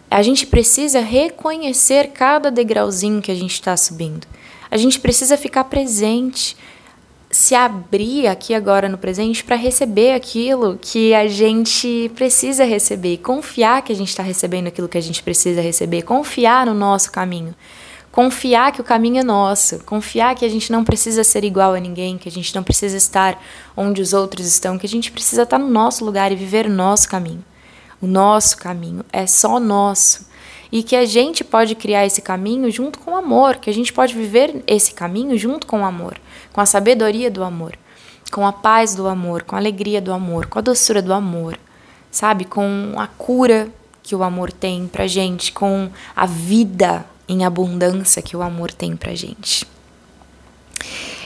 A 0.09 0.21
gente 0.21 0.47
precisa 0.47 0.99
reconhecer 1.01 2.11
cada 2.11 2.49
degrauzinho 2.49 3.21
que 3.21 3.31
a 3.31 3.35
gente 3.35 3.53
está 3.53 3.75
subindo. 3.75 4.25
A 4.71 4.77
gente 4.77 4.99
precisa 4.99 5.37
ficar 5.37 5.65
presente, 5.65 6.55
se 7.29 7.53
abrir 7.53 8.27
aqui 8.27 8.53
agora 8.53 8.87
no 8.87 8.97
presente 8.97 9.43
para 9.43 9.57
receber 9.57 10.13
aquilo 10.13 10.79
que 10.81 11.13
a 11.13 11.27
gente 11.27 12.09
precisa 12.15 12.63
receber, 12.63 13.17
confiar 13.17 13.81
que 13.81 13.91
a 13.91 13.95
gente 13.95 14.09
está 14.09 14.23
recebendo 14.23 14.67
aquilo 14.67 14.87
que 14.87 14.97
a 14.97 15.01
gente 15.01 15.21
precisa 15.21 15.61
receber, 15.61 16.03
confiar 16.03 16.65
no 16.65 16.73
nosso 16.73 17.11
caminho. 17.11 17.53
Confiar 18.09 18.71
que 18.71 18.81
o 18.81 18.83
caminho 18.83 19.19
é 19.19 19.23
nosso, 19.23 19.79
confiar 19.83 20.33
que 20.33 20.43
a 20.43 20.49
gente 20.49 20.71
não 20.71 20.83
precisa 20.83 21.23
ser 21.23 21.43
igual 21.43 21.75
a 21.75 21.79
ninguém, 21.79 22.17
que 22.17 22.27
a 22.27 22.31
gente 22.31 22.55
não 22.55 22.63
precisa 22.63 22.97
estar 22.97 23.39
onde 23.75 24.01
os 24.01 24.11
outros 24.11 24.47
estão, 24.47 24.75
que 24.75 24.87
a 24.87 24.89
gente 24.89 25.11
precisa 25.11 25.43
estar 25.43 25.59
no 25.59 25.69
nosso 25.69 26.03
lugar 26.03 26.31
e 26.31 26.35
viver 26.35 26.65
o 26.65 26.69
nosso 26.69 27.07
caminho. 27.07 27.43
O 28.01 28.07
nosso 28.07 28.57
caminho 28.57 29.03
é 29.11 29.25
só 29.25 29.59
nosso. 29.59 30.27
E 30.71 30.83
que 30.83 30.95
a 30.95 31.05
gente 31.05 31.43
pode 31.43 31.75
criar 31.75 32.05
esse 32.05 32.21
caminho 32.21 32.69
junto 32.69 32.99
com 32.99 33.11
o 33.11 33.15
amor, 33.15 33.55
que 33.55 33.69
a 33.69 33.73
gente 33.73 33.93
pode 33.93 34.13
viver 34.13 34.63
esse 34.67 34.93
caminho 34.93 35.37
junto 35.37 35.65
com 35.65 35.81
o 35.81 35.85
amor, 35.85 36.19
com 36.51 36.59
a 36.59 36.65
sabedoria 36.65 37.31
do 37.31 37.43
amor, 37.43 37.77
com 38.31 38.45
a 38.45 38.51
paz 38.51 38.93
do 38.93 39.07
amor, 39.07 39.43
com 39.43 39.55
a 39.55 39.59
alegria 39.59 40.01
do 40.01 40.11
amor, 40.11 40.47
com 40.47 40.59
a 40.59 40.61
doçura 40.61 41.01
do 41.01 41.13
amor, 41.13 41.57
sabe? 42.11 42.43
Com 42.43 42.95
a 42.97 43.07
cura 43.07 43.69
que 44.03 44.13
o 44.13 44.23
amor 44.23 44.51
tem 44.51 44.87
pra 44.87 45.07
gente, 45.07 45.53
com 45.53 45.89
a 46.15 46.25
vida 46.25 47.05
em 47.27 47.45
abundância 47.45 48.21
que 48.21 48.35
o 48.35 48.41
amor 48.41 48.71
tem 48.71 48.95
pra 48.95 49.15
gente. 49.15 49.65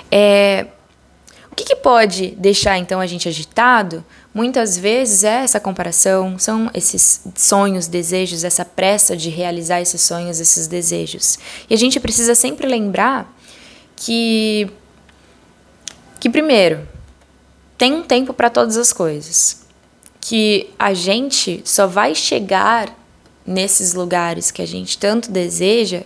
É, 0.09 0.67
que, 1.63 1.75
que, 1.75 1.75
pode 1.75 2.31
deixar 2.31 2.77
então 2.77 2.99
a 2.99 3.05
gente 3.05 3.27
agitado? 3.27 4.03
Muitas 4.33 4.77
vezes 4.77 5.23
é 5.23 5.43
essa 5.43 5.59
comparação, 5.59 6.37
são 6.39 6.69
esses 6.73 7.21
sonhos, 7.35 7.87
desejos, 7.87 8.43
essa 8.43 8.65
pressa 8.65 9.15
de 9.15 9.29
realizar 9.29 9.81
esses 9.81 10.01
sonhos, 10.01 10.39
esses 10.39 10.67
desejos. 10.67 11.37
E 11.69 11.73
a 11.73 11.77
gente 11.77 11.99
precisa 11.99 12.35
sempre 12.35 12.67
lembrar 12.67 13.31
que, 13.95 14.69
que 16.19 16.29
primeiro, 16.29 16.87
tem 17.77 17.93
um 17.93 18.03
tempo 18.03 18.33
para 18.33 18.49
todas 18.49 18.77
as 18.77 18.91
coisas. 18.91 19.65
Que 20.19 20.69
a 20.77 20.93
gente 20.93 21.61
só 21.65 21.87
vai 21.87 22.13
chegar 22.13 22.95
nesses 23.45 23.93
lugares 23.93 24.51
que 24.51 24.61
a 24.61 24.67
gente 24.67 24.97
tanto 24.97 25.31
deseja, 25.31 26.03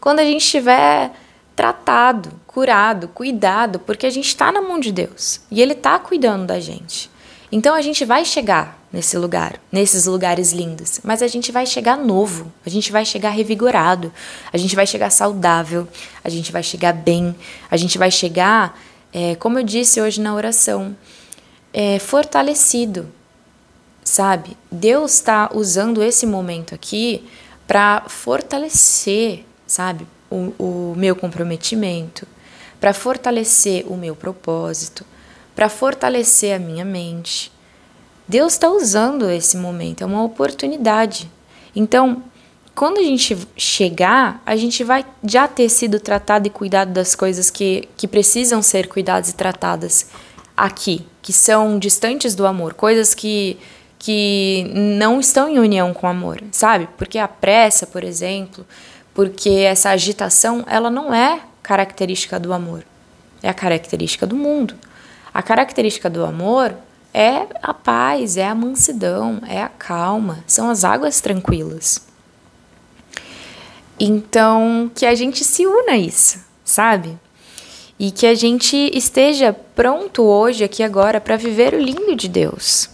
quando 0.00 0.20
a 0.20 0.24
gente 0.24 0.42
estiver 0.42 1.10
tratado, 1.56 2.30
curado, 2.46 3.08
cuidado, 3.08 3.78
porque 3.80 4.06
a 4.06 4.10
gente 4.10 4.28
está 4.28 4.52
na 4.52 4.60
mão 4.60 4.78
de 4.78 4.92
Deus 4.92 5.40
e 5.50 5.62
Ele 5.62 5.72
está 5.72 5.98
cuidando 5.98 6.46
da 6.46 6.60
gente. 6.60 7.10
Então 7.50 7.74
a 7.74 7.80
gente 7.80 8.04
vai 8.04 8.24
chegar 8.24 8.78
nesse 8.92 9.16
lugar, 9.16 9.58
nesses 9.72 10.06
lugares 10.06 10.52
lindos, 10.52 11.00
mas 11.02 11.22
a 11.22 11.26
gente 11.26 11.50
vai 11.50 11.64
chegar 11.64 11.96
novo, 11.96 12.52
a 12.64 12.68
gente 12.68 12.92
vai 12.92 13.04
chegar 13.04 13.30
revigorado, 13.30 14.12
a 14.52 14.56
gente 14.56 14.76
vai 14.76 14.86
chegar 14.86 15.10
saudável, 15.10 15.88
a 16.22 16.28
gente 16.28 16.52
vai 16.52 16.62
chegar 16.62 16.92
bem, 16.92 17.34
a 17.70 17.76
gente 17.76 17.98
vai 17.98 18.10
chegar, 18.10 18.78
é, 19.12 19.34
como 19.36 19.58
eu 19.58 19.62
disse 19.62 20.00
hoje 20.00 20.20
na 20.20 20.34
oração, 20.34 20.96
é, 21.72 21.98
fortalecido, 21.98 23.08
sabe? 24.04 24.56
Deus 24.70 25.14
está 25.14 25.50
usando 25.54 26.02
esse 26.02 26.26
momento 26.26 26.74
aqui 26.74 27.26
para 27.66 28.04
fortalecer, 28.08 29.44
sabe, 29.66 30.06
o, 30.30 30.52
o 30.58 30.94
meu 30.96 31.14
comprometimento, 31.14 32.26
para 32.80 32.92
fortalecer 32.92 33.84
o 33.90 33.96
meu 33.96 34.14
propósito, 34.14 35.04
para 35.54 35.68
fortalecer 35.68 36.54
a 36.54 36.58
minha 36.58 36.84
mente. 36.84 37.50
Deus 38.28 38.54
está 38.54 38.68
usando 38.68 39.30
esse 39.30 39.56
momento, 39.56 40.02
é 40.02 40.06
uma 40.06 40.22
oportunidade. 40.22 41.30
Então, 41.74 42.22
quando 42.74 42.98
a 42.98 43.02
gente 43.02 43.36
chegar, 43.56 44.42
a 44.44 44.54
gente 44.54 44.84
vai 44.84 45.04
já 45.24 45.48
ter 45.48 45.68
sido 45.70 45.98
tratado 45.98 46.46
e 46.46 46.50
cuidado 46.50 46.92
das 46.92 47.14
coisas 47.14 47.48
que, 47.48 47.88
que 47.96 48.06
precisam 48.06 48.60
ser 48.60 48.86
cuidadas 48.88 49.30
e 49.30 49.34
tratadas 49.34 50.08
aqui, 50.54 51.06
que 51.22 51.32
são 51.32 51.78
distantes 51.78 52.34
do 52.34 52.46
amor, 52.46 52.74
coisas 52.74 53.14
que, 53.14 53.58
que 53.98 54.70
não 54.74 55.18
estão 55.18 55.48
em 55.48 55.58
união 55.58 55.94
com 55.94 56.06
o 56.06 56.10
amor, 56.10 56.42
sabe? 56.52 56.86
Porque 56.98 57.18
a 57.18 57.26
pressa, 57.26 57.86
por 57.86 58.04
exemplo, 58.04 58.66
porque 59.16 59.48
essa 59.48 59.88
agitação, 59.88 60.62
ela 60.68 60.90
não 60.90 61.12
é 61.12 61.40
característica 61.62 62.38
do 62.38 62.52
amor, 62.52 62.84
é 63.42 63.48
a 63.48 63.54
característica 63.54 64.26
do 64.26 64.36
mundo. 64.36 64.74
A 65.32 65.42
característica 65.42 66.10
do 66.10 66.22
amor 66.22 66.76
é 67.14 67.46
a 67.62 67.72
paz, 67.72 68.36
é 68.36 68.46
a 68.46 68.54
mansidão, 68.54 69.40
é 69.48 69.62
a 69.62 69.70
calma, 69.70 70.44
são 70.46 70.68
as 70.68 70.84
águas 70.84 71.18
tranquilas. 71.18 72.06
Então, 73.98 74.90
que 74.94 75.06
a 75.06 75.14
gente 75.14 75.42
se 75.42 75.66
una 75.66 75.92
a 75.92 75.96
isso, 75.96 76.38
sabe? 76.62 77.18
E 77.98 78.10
que 78.10 78.26
a 78.26 78.34
gente 78.34 78.76
esteja 78.92 79.56
pronto 79.74 80.24
hoje, 80.24 80.62
aqui 80.62 80.82
agora, 80.82 81.22
para 81.22 81.38
viver 81.38 81.72
o 81.72 81.80
lindo 81.80 82.14
de 82.14 82.28
Deus. 82.28 82.90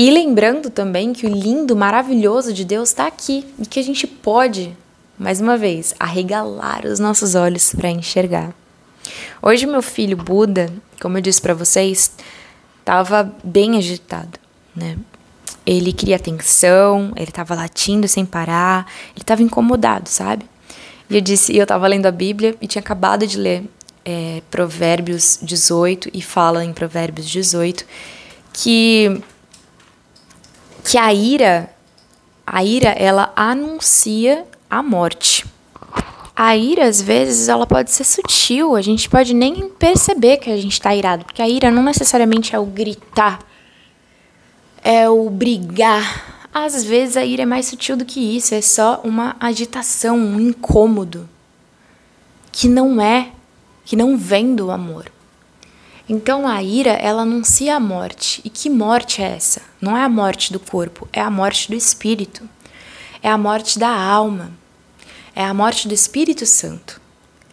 E 0.00 0.10
lembrando 0.10 0.70
também 0.70 1.12
que 1.12 1.26
o 1.26 1.28
lindo, 1.28 1.76
maravilhoso 1.76 2.54
de 2.54 2.64
Deus 2.64 2.88
está 2.88 3.06
aqui 3.06 3.46
e 3.58 3.66
que 3.66 3.78
a 3.78 3.82
gente 3.82 4.06
pode, 4.06 4.74
mais 5.18 5.42
uma 5.42 5.58
vez, 5.58 5.94
arregalar 6.00 6.86
os 6.86 6.98
nossos 6.98 7.34
olhos 7.34 7.74
para 7.74 7.90
enxergar. 7.90 8.54
Hoje, 9.42 9.66
meu 9.66 9.82
filho 9.82 10.16
Buda, 10.16 10.72
como 11.02 11.18
eu 11.18 11.20
disse 11.20 11.38
para 11.38 11.52
vocês, 11.52 12.12
estava 12.78 13.30
bem 13.44 13.76
agitado, 13.76 14.38
né? 14.74 14.96
Ele 15.66 15.92
queria 15.92 16.16
atenção, 16.16 17.12
ele 17.14 17.28
estava 17.28 17.54
latindo 17.54 18.08
sem 18.08 18.24
parar, 18.24 18.90
ele 19.14 19.20
estava 19.20 19.42
incomodado, 19.42 20.08
sabe? 20.08 20.46
E 21.10 21.16
eu 21.16 21.20
disse, 21.20 21.54
eu 21.54 21.64
estava 21.64 21.86
lendo 21.86 22.06
a 22.06 22.10
Bíblia 22.10 22.56
e 22.58 22.66
tinha 22.66 22.80
acabado 22.80 23.26
de 23.26 23.36
ler 23.36 23.64
é, 24.02 24.40
Provérbios 24.50 25.38
18 25.42 26.08
e 26.14 26.22
fala 26.22 26.64
em 26.64 26.72
Provérbios 26.72 27.28
18 27.28 27.84
que 28.50 29.22
que 30.84 30.98
a 30.98 31.12
ira, 31.12 31.70
a 32.46 32.64
ira 32.64 32.90
ela 32.90 33.32
anuncia 33.36 34.46
a 34.68 34.82
morte. 34.82 35.44
A 36.34 36.56
ira, 36.56 36.86
às 36.86 37.02
vezes, 37.02 37.48
ela 37.48 37.66
pode 37.66 37.90
ser 37.90 38.04
sutil, 38.04 38.74
a 38.74 38.80
gente 38.80 39.10
pode 39.10 39.34
nem 39.34 39.68
perceber 39.68 40.38
que 40.38 40.50
a 40.50 40.56
gente 40.56 40.72
está 40.72 40.94
irado, 40.94 41.24
porque 41.24 41.42
a 41.42 41.48
ira 41.48 41.70
não 41.70 41.82
necessariamente 41.82 42.54
é 42.56 42.58
o 42.58 42.64
gritar, 42.64 43.40
é 44.82 45.08
o 45.08 45.28
brigar. 45.28 46.48
Às 46.52 46.82
vezes 46.82 47.16
a 47.16 47.24
ira 47.24 47.42
é 47.42 47.46
mais 47.46 47.66
sutil 47.66 47.96
do 47.96 48.04
que 48.04 48.36
isso, 48.36 48.54
é 48.54 48.62
só 48.62 49.00
uma 49.04 49.36
agitação, 49.38 50.16
um 50.16 50.40
incômodo, 50.40 51.28
que 52.50 52.68
não 52.68 53.00
é, 53.00 53.32
que 53.84 53.94
não 53.94 54.16
vem 54.16 54.54
do 54.54 54.70
amor. 54.70 55.12
Então 56.10 56.46
a 56.46 56.62
ira, 56.62 56.90
ela 56.90 57.22
anuncia 57.22 57.76
a 57.76 57.80
morte. 57.80 58.42
E 58.44 58.50
que 58.50 58.68
morte 58.68 59.22
é 59.22 59.36
essa? 59.36 59.62
Não 59.80 59.96
é 59.96 60.02
a 60.02 60.08
morte 60.08 60.52
do 60.52 60.60
corpo, 60.60 61.08
é 61.12 61.20
a 61.20 61.30
morte 61.30 61.70
do 61.70 61.76
espírito. 61.76 62.42
É 63.22 63.30
a 63.30 63.38
morte 63.38 63.78
da 63.78 63.90
alma 63.90 64.50
é 65.34 65.44
a 65.44 65.54
morte 65.54 65.88
do 65.88 65.94
Espírito 65.94 66.44
Santo, 66.46 67.00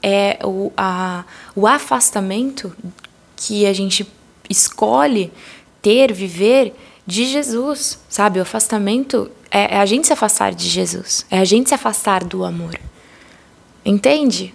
é 0.01 0.39
o, 0.43 0.71
a, 0.75 1.23
o 1.55 1.67
afastamento 1.67 2.75
que 3.35 3.65
a 3.65 3.73
gente 3.73 4.05
escolhe 4.49 5.31
ter, 5.81 6.11
viver 6.11 6.73
de 7.05 7.25
Jesus, 7.25 7.99
sabe? 8.09 8.39
O 8.39 8.41
afastamento 8.41 9.31
é, 9.49 9.75
é 9.75 9.79
a 9.79 9.85
gente 9.85 10.07
se 10.07 10.13
afastar 10.13 10.53
de 10.53 10.67
Jesus, 10.67 11.25
é 11.29 11.39
a 11.39 11.45
gente 11.45 11.69
se 11.69 11.75
afastar 11.75 12.23
do 12.23 12.43
amor. 12.43 12.77
Entende? 13.85 14.53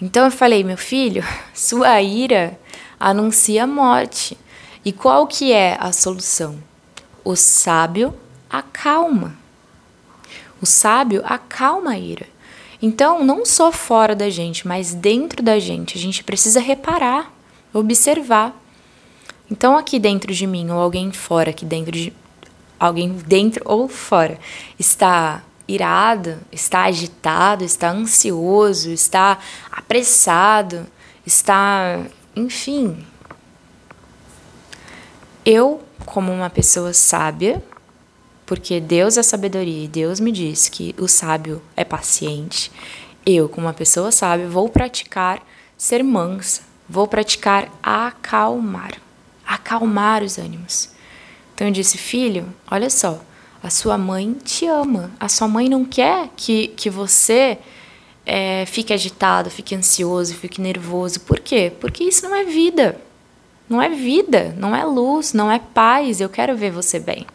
Então 0.00 0.24
eu 0.24 0.30
falei, 0.30 0.64
meu 0.64 0.78
filho, 0.78 1.24
sua 1.54 2.00
ira 2.00 2.58
anuncia 3.10 3.64
a 3.64 3.66
morte. 3.66 4.38
E 4.84 4.92
qual 4.92 5.26
que 5.26 5.52
é 5.52 5.76
a 5.80 5.92
solução? 5.92 6.58
O 7.24 7.36
sábio 7.36 8.14
acalma. 8.50 9.36
O 10.60 10.66
sábio 10.66 11.22
acalma 11.24 11.92
a 11.92 11.98
ira. 11.98 12.26
Então, 12.80 13.24
não 13.24 13.46
só 13.46 13.70
fora 13.70 14.14
da 14.14 14.28
gente, 14.28 14.66
mas 14.66 14.92
dentro 14.92 15.40
da 15.40 15.58
gente, 15.60 15.96
a 15.96 16.00
gente 16.00 16.24
precisa 16.24 16.60
reparar, 16.60 17.32
observar. 17.72 18.60
Então, 19.48 19.76
aqui 19.76 20.00
dentro 20.00 20.34
de 20.34 20.46
mim, 20.46 20.68
ou 20.70 20.80
alguém 20.80 21.12
fora, 21.12 21.50
aqui 21.50 21.64
dentro 21.64 21.92
de. 21.92 22.12
Alguém 22.78 23.12
dentro 23.12 23.62
ou 23.64 23.86
fora, 23.86 24.36
está 24.76 25.44
irado, 25.68 26.38
está 26.50 26.82
agitado, 26.84 27.62
está 27.62 27.90
ansioso, 27.90 28.90
está 28.90 29.38
apressado, 29.70 30.84
está. 31.24 32.00
Enfim. 32.34 33.04
Eu, 35.44 35.82
como 36.06 36.32
uma 36.32 36.48
pessoa 36.48 36.92
sábia, 36.92 37.62
porque 38.46 38.80
Deus 38.80 39.16
é 39.16 39.22
sabedoria 39.22 39.84
e 39.84 39.88
Deus 39.88 40.20
me 40.20 40.32
diz 40.32 40.68
que 40.68 40.94
o 40.98 41.08
sábio 41.08 41.62
é 41.76 41.84
paciente. 41.84 42.70
Eu, 43.24 43.48
como 43.48 43.66
uma 43.66 43.72
pessoa 43.72 44.10
sábia, 44.12 44.48
vou 44.48 44.68
praticar 44.68 45.42
ser 45.76 46.02
mansa, 46.02 46.62
vou 46.88 47.06
praticar 47.08 47.68
acalmar, 47.82 48.92
acalmar 49.46 50.22
os 50.22 50.38
ânimos. 50.38 50.90
Então 51.54 51.66
eu 51.66 51.72
disse, 51.72 51.98
filho, 51.98 52.46
olha 52.70 52.90
só, 52.90 53.20
a 53.62 53.70
sua 53.70 53.96
mãe 53.96 54.32
te 54.44 54.66
ama, 54.66 55.10
a 55.18 55.28
sua 55.28 55.48
mãe 55.48 55.68
não 55.68 55.84
quer 55.84 56.28
que, 56.36 56.68
que 56.68 56.90
você 56.90 57.58
é, 58.24 58.64
fique 58.66 58.92
agitado, 58.92 59.50
fique 59.50 59.74
ansioso, 59.74 60.34
fique 60.34 60.60
nervoso. 60.60 61.20
Por 61.20 61.40
quê? 61.40 61.72
Porque 61.80 62.04
isso 62.04 62.28
não 62.28 62.34
é 62.34 62.44
vida. 62.44 62.98
Não 63.68 63.80
é 63.80 63.88
vida, 63.88 64.54
não 64.58 64.74
é 64.74 64.84
luz, 64.84 65.32
não 65.32 65.50
é 65.50 65.58
paz. 65.58 66.20
Eu 66.20 66.28
quero 66.28 66.56
ver 66.56 66.70
você 66.70 66.98
bem. 66.98 67.26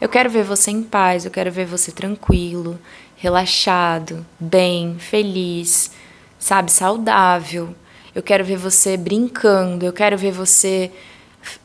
Eu 0.00 0.08
quero 0.08 0.30
ver 0.30 0.44
você 0.44 0.70
em 0.70 0.82
paz, 0.82 1.24
eu 1.24 1.30
quero 1.30 1.52
ver 1.52 1.66
você 1.66 1.92
tranquilo, 1.92 2.78
relaxado, 3.16 4.24
bem, 4.38 4.96
feliz, 4.98 5.90
sabe, 6.38 6.72
saudável. 6.72 7.74
Eu 8.14 8.22
quero 8.22 8.42
ver 8.42 8.56
você 8.56 8.96
brincando, 8.96 9.84
eu 9.84 9.92
quero 9.92 10.16
ver 10.16 10.32
você 10.32 10.90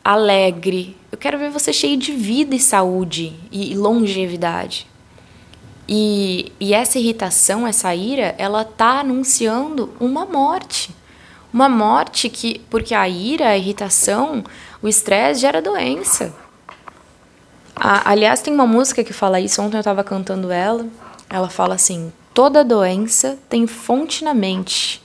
alegre, 0.03 0.97
eu 1.11 1.17
quero 1.17 1.37
ver 1.39 1.49
você 1.49 1.71
cheio 1.71 1.97
de 1.97 2.11
vida 2.11 2.53
e 2.53 2.59
saúde 2.59 3.33
e 3.51 3.73
longevidade. 3.73 4.85
E, 5.87 6.51
e 6.59 6.73
essa 6.73 6.97
irritação, 6.97 7.67
essa 7.67 7.93
ira, 7.93 8.33
ela 8.37 8.63
tá 8.63 8.99
anunciando 8.99 9.93
uma 9.99 10.25
morte. 10.25 10.95
Uma 11.53 11.69
morte 11.69 12.27
que, 12.27 12.59
porque 12.69 12.93
a 12.93 13.07
ira, 13.07 13.49
a 13.49 13.57
irritação, 13.57 14.43
o 14.81 14.87
estresse 14.87 15.41
gera 15.41 15.61
doença. 15.61 16.33
A, 17.75 18.09
aliás, 18.09 18.41
tem 18.41 18.53
uma 18.53 18.65
música 18.65 19.03
que 19.03 19.13
fala 19.13 19.39
isso, 19.39 19.61
ontem 19.61 19.77
eu 19.77 19.81
estava 19.81 20.03
cantando 20.03 20.51
ela. 20.51 20.85
Ela 21.29 21.49
fala 21.49 21.75
assim: 21.75 22.11
toda 22.33 22.63
doença 22.63 23.37
tem 23.47 23.67
fonte 23.67 24.23
na 24.23 24.33
mente. 24.33 25.03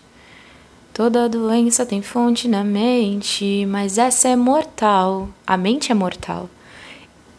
Toda 0.93 1.29
doença 1.29 1.87
tem 1.87 2.03
fonte 2.03 2.49
na 2.49 2.65
mente, 2.65 3.65
mas 3.67 3.97
essa 3.97 4.29
é 4.29 4.37
mortal. 4.37 5.29
A 5.47 5.57
mente 5.57 5.93
é 5.93 5.95
mortal. 5.95 6.49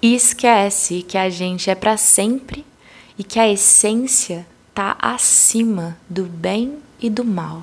E 0.01 0.15
esquece 0.15 1.03
que 1.03 1.17
a 1.17 1.29
gente 1.29 1.69
é 1.69 1.75
para 1.75 1.95
sempre 1.97 2.65
e 3.21 3.23
que 3.23 3.39
a 3.39 3.47
essência 3.47 4.47
tá 4.73 4.97
acima 4.99 5.95
do 6.09 6.23
bem 6.23 6.79
e 6.99 7.07
do 7.07 7.23
mal. 7.23 7.61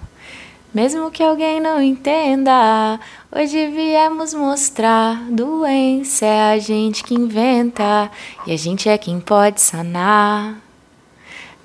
Mesmo 0.73 1.11
que 1.11 1.21
alguém 1.21 1.61
não 1.61 1.83
entenda, 1.83 3.01
hoje 3.33 3.67
viemos 3.67 4.33
mostrar: 4.33 5.21
doença 5.29 6.25
é 6.27 6.53
a 6.53 6.59
gente 6.61 7.03
que 7.03 7.13
inventa 7.13 8.09
e 8.47 8.53
a 8.53 8.57
gente 8.57 8.89
é 8.89 8.97
quem 8.97 9.19
pode 9.19 9.61
sanar. 9.61 10.61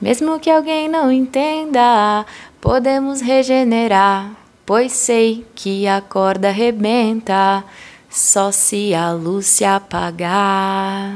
Mesmo 0.01 0.39
que 0.39 0.49
alguém 0.49 0.89
não 0.89 1.11
entenda, 1.11 2.25
podemos 2.59 3.21
regenerar, 3.21 4.31
pois 4.65 4.91
sei 4.91 5.45
que 5.53 5.87
a 5.87 6.01
corda 6.01 6.49
rebenta 6.49 7.63
só 8.09 8.51
se 8.51 8.95
a 8.95 9.11
luz 9.11 9.45
se 9.45 9.63
apagar. 9.63 11.15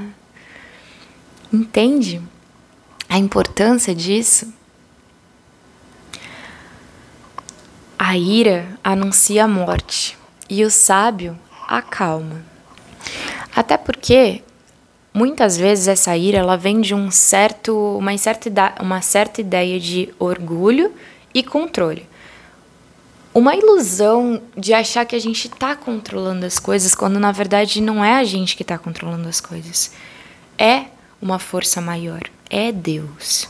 Entende 1.51 2.21
a 3.09 3.17
importância 3.17 3.93
disso? 3.93 4.53
A 7.97 8.17
ira 8.17 8.67
anuncia 8.83 9.45
a 9.45 9.47
morte 9.47 10.17
e 10.49 10.63
o 10.63 10.69
sábio 10.69 11.37
acalma. 11.67 12.43
Até 13.55 13.75
porque 13.77 14.43
muitas 15.13 15.57
vezes 15.57 15.87
essa 15.87 16.15
ira 16.15 16.37
ela 16.37 16.55
vem 16.55 16.79
de 16.79 16.93
um 16.93 17.09
certo, 17.09 17.97
uma, 17.97 18.15
certa, 18.17 18.49
uma 18.81 19.01
certa 19.01 19.41
ideia 19.41 19.79
de 19.79 20.13
orgulho 20.19 20.93
e 21.33 21.43
controle 21.43 22.07
uma 23.37 23.55
ilusão 23.55 24.41
de 24.57 24.73
achar 24.73 25.05
que 25.05 25.15
a 25.15 25.19
gente 25.19 25.47
está 25.47 25.75
controlando 25.75 26.43
as 26.43 26.57
coisas, 26.57 26.95
quando 26.95 27.19
na 27.19 27.31
verdade 27.31 27.79
não 27.79 28.03
é 28.03 28.15
a 28.15 28.23
gente 28.23 28.55
que 28.55 28.63
está 28.63 28.79
controlando 28.79 29.29
as 29.29 29.39
coisas. 29.39 29.91
É 30.57 30.85
uma 31.21 31.37
força 31.37 31.79
maior, 31.79 32.21
é 32.49 32.71
Deus. 32.71 33.47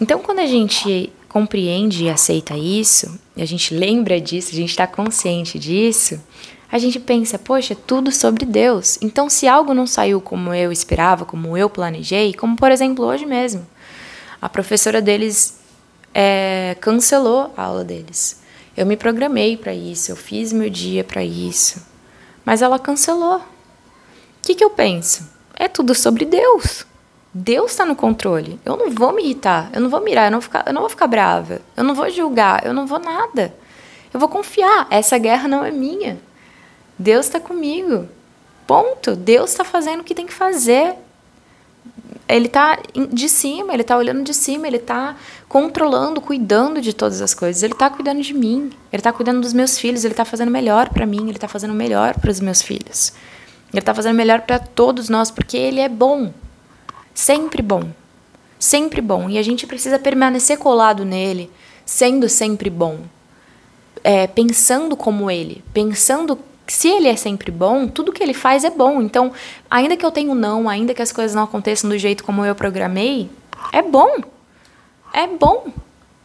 Então, 0.00 0.20
quando 0.20 0.38
a 0.38 0.46
gente 0.46 1.12
compreende 1.28 2.04
e 2.04 2.10
aceita 2.10 2.56
isso, 2.56 3.18
e 3.36 3.42
a 3.42 3.46
gente 3.46 3.74
lembra 3.74 4.20
disso, 4.20 4.50
a 4.52 4.56
gente 4.56 4.70
está 4.70 4.86
consciente 4.86 5.58
disso, 5.58 6.20
a 6.72 6.78
gente 6.78 6.98
pensa, 6.98 7.38
poxa, 7.38 7.74
tudo 7.74 8.10
sobre 8.10 8.44
Deus. 8.44 8.98
Então, 9.02 9.28
se 9.28 9.46
algo 9.46 9.74
não 9.74 9.86
saiu 9.86 10.20
como 10.20 10.54
eu 10.54 10.72
esperava, 10.72 11.24
como 11.24 11.56
eu 11.56 11.68
planejei, 11.68 12.32
como 12.32 12.56
por 12.56 12.70
exemplo 12.70 13.04
hoje 13.04 13.26
mesmo, 13.26 13.66
a 14.40 14.48
professora 14.48 15.02
deles 15.02 15.58
é, 16.14 16.76
cancelou 16.80 17.52
a 17.56 17.64
aula 17.64 17.84
deles. 17.84 18.40
Eu 18.76 18.86
me 18.86 18.96
programei 18.96 19.56
para 19.56 19.74
isso, 19.74 20.10
eu 20.10 20.16
fiz 20.16 20.52
meu 20.52 20.70
dia 20.70 21.04
para 21.04 21.24
isso, 21.24 21.84
mas 22.44 22.62
ela 22.62 22.78
cancelou. 22.78 23.38
O 23.38 23.42
que, 24.42 24.54
que 24.54 24.64
eu 24.64 24.70
penso? 24.70 25.28
É 25.54 25.68
tudo 25.68 25.94
sobre 25.94 26.24
Deus. 26.24 26.86
Deus 27.32 27.70
está 27.72 27.84
no 27.84 27.94
controle. 27.94 28.58
Eu 28.64 28.76
não 28.76 28.90
vou 28.90 29.12
me 29.12 29.22
irritar, 29.22 29.70
eu 29.72 29.80
não 29.80 29.88
vou 29.88 30.00
mirar, 30.00 30.26
eu 30.26 30.30
não, 30.32 30.40
ficar, 30.40 30.64
eu 30.66 30.72
não 30.72 30.80
vou 30.82 30.90
ficar 30.90 31.06
brava, 31.06 31.60
eu 31.76 31.84
não 31.84 31.94
vou 31.94 32.10
julgar, 32.10 32.64
eu 32.66 32.74
não 32.74 32.86
vou 32.86 32.98
nada. 32.98 33.54
Eu 34.12 34.18
vou 34.18 34.28
confiar. 34.28 34.86
Essa 34.90 35.16
guerra 35.18 35.46
não 35.46 35.64
é 35.64 35.70
minha. 35.70 36.18
Deus 36.98 37.26
está 37.26 37.38
comigo. 37.38 38.08
Ponto. 38.66 39.14
Deus 39.14 39.50
está 39.50 39.64
fazendo 39.64 40.00
o 40.00 40.04
que 40.04 40.14
tem 40.14 40.26
que 40.26 40.32
fazer 40.32 40.96
ele 42.30 42.46
está 42.46 42.78
de 43.12 43.28
cima, 43.28 43.72
ele 43.72 43.82
está 43.82 43.96
olhando 43.96 44.22
de 44.22 44.32
cima, 44.32 44.66
ele 44.66 44.76
está 44.76 45.16
controlando, 45.48 46.20
cuidando 46.20 46.80
de 46.80 46.92
todas 46.92 47.20
as 47.20 47.34
coisas. 47.34 47.62
Ele 47.62 47.72
está 47.72 47.90
cuidando 47.90 48.22
de 48.22 48.32
mim, 48.32 48.70
ele 48.92 49.00
está 49.00 49.12
cuidando 49.12 49.40
dos 49.40 49.52
meus 49.52 49.78
filhos, 49.78 50.04
ele 50.04 50.12
está 50.12 50.24
fazendo 50.24 50.50
melhor 50.50 50.88
para 50.90 51.04
mim, 51.04 51.22
ele 51.22 51.32
está 51.32 51.48
fazendo 51.48 51.74
melhor 51.74 52.14
para 52.14 52.30
os 52.30 52.40
meus 52.40 52.62
filhos. 52.62 53.12
Ele 53.72 53.80
está 53.80 53.92
fazendo 53.92 54.14
melhor 54.14 54.42
para 54.42 54.58
todos 54.58 55.08
nós, 55.08 55.30
porque 55.30 55.56
ele 55.56 55.80
é 55.80 55.88
bom. 55.88 56.32
Sempre 57.20 57.60
bom. 57.60 57.82
Sempre 58.58 59.02
bom. 59.02 59.28
E 59.28 59.36
a 59.36 59.42
gente 59.42 59.66
precisa 59.66 59.98
permanecer 59.98 60.56
colado 60.56 61.04
nele, 61.04 61.50
sendo 61.84 62.30
sempre 62.30 62.70
bom. 62.70 63.00
É, 64.02 64.26
pensando 64.26 64.96
como 64.96 65.30
ele, 65.30 65.62
pensando 65.74 66.38
se 66.66 66.88
ele 66.88 67.08
é 67.08 67.16
sempre 67.16 67.50
bom, 67.50 67.86
tudo 67.86 68.10
que 68.10 68.22
ele 68.22 68.32
faz 68.32 68.64
é 68.64 68.70
bom. 68.70 69.02
Então, 69.02 69.32
ainda 69.70 69.98
que 69.98 70.06
eu 70.06 70.10
tenha 70.10 70.32
um 70.32 70.34
não, 70.34 70.66
ainda 70.66 70.94
que 70.94 71.02
as 71.02 71.12
coisas 71.12 71.34
não 71.34 71.42
aconteçam 71.42 71.90
do 71.90 71.98
jeito 71.98 72.24
como 72.24 72.42
eu 72.42 72.54
programei, 72.54 73.28
é 73.70 73.82
bom. 73.82 74.16
É 75.12 75.26
bom. 75.26 75.66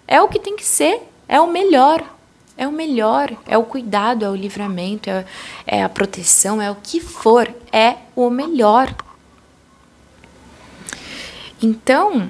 É 0.07 0.21
o 0.21 0.29
que 0.29 0.39
tem 0.39 0.55
que 0.55 0.65
ser. 0.65 1.01
É 1.27 1.41
o 1.41 1.51
melhor. 1.51 2.01
É 2.57 2.65
o 2.65 2.71
melhor. 2.71 3.33
É 3.45 3.57
o 3.57 3.63
cuidado, 3.63 4.23
é 4.23 4.29
o 4.29 4.35
livramento, 4.35 5.09
é, 5.09 5.25
é 5.67 5.83
a 5.83 5.89
proteção, 5.89 6.61
é 6.61 6.71
o 6.71 6.77
que 6.81 7.01
for. 7.01 7.53
É 7.69 7.97
o 8.15 8.29
melhor. 8.29 8.95
Então, 11.61 12.29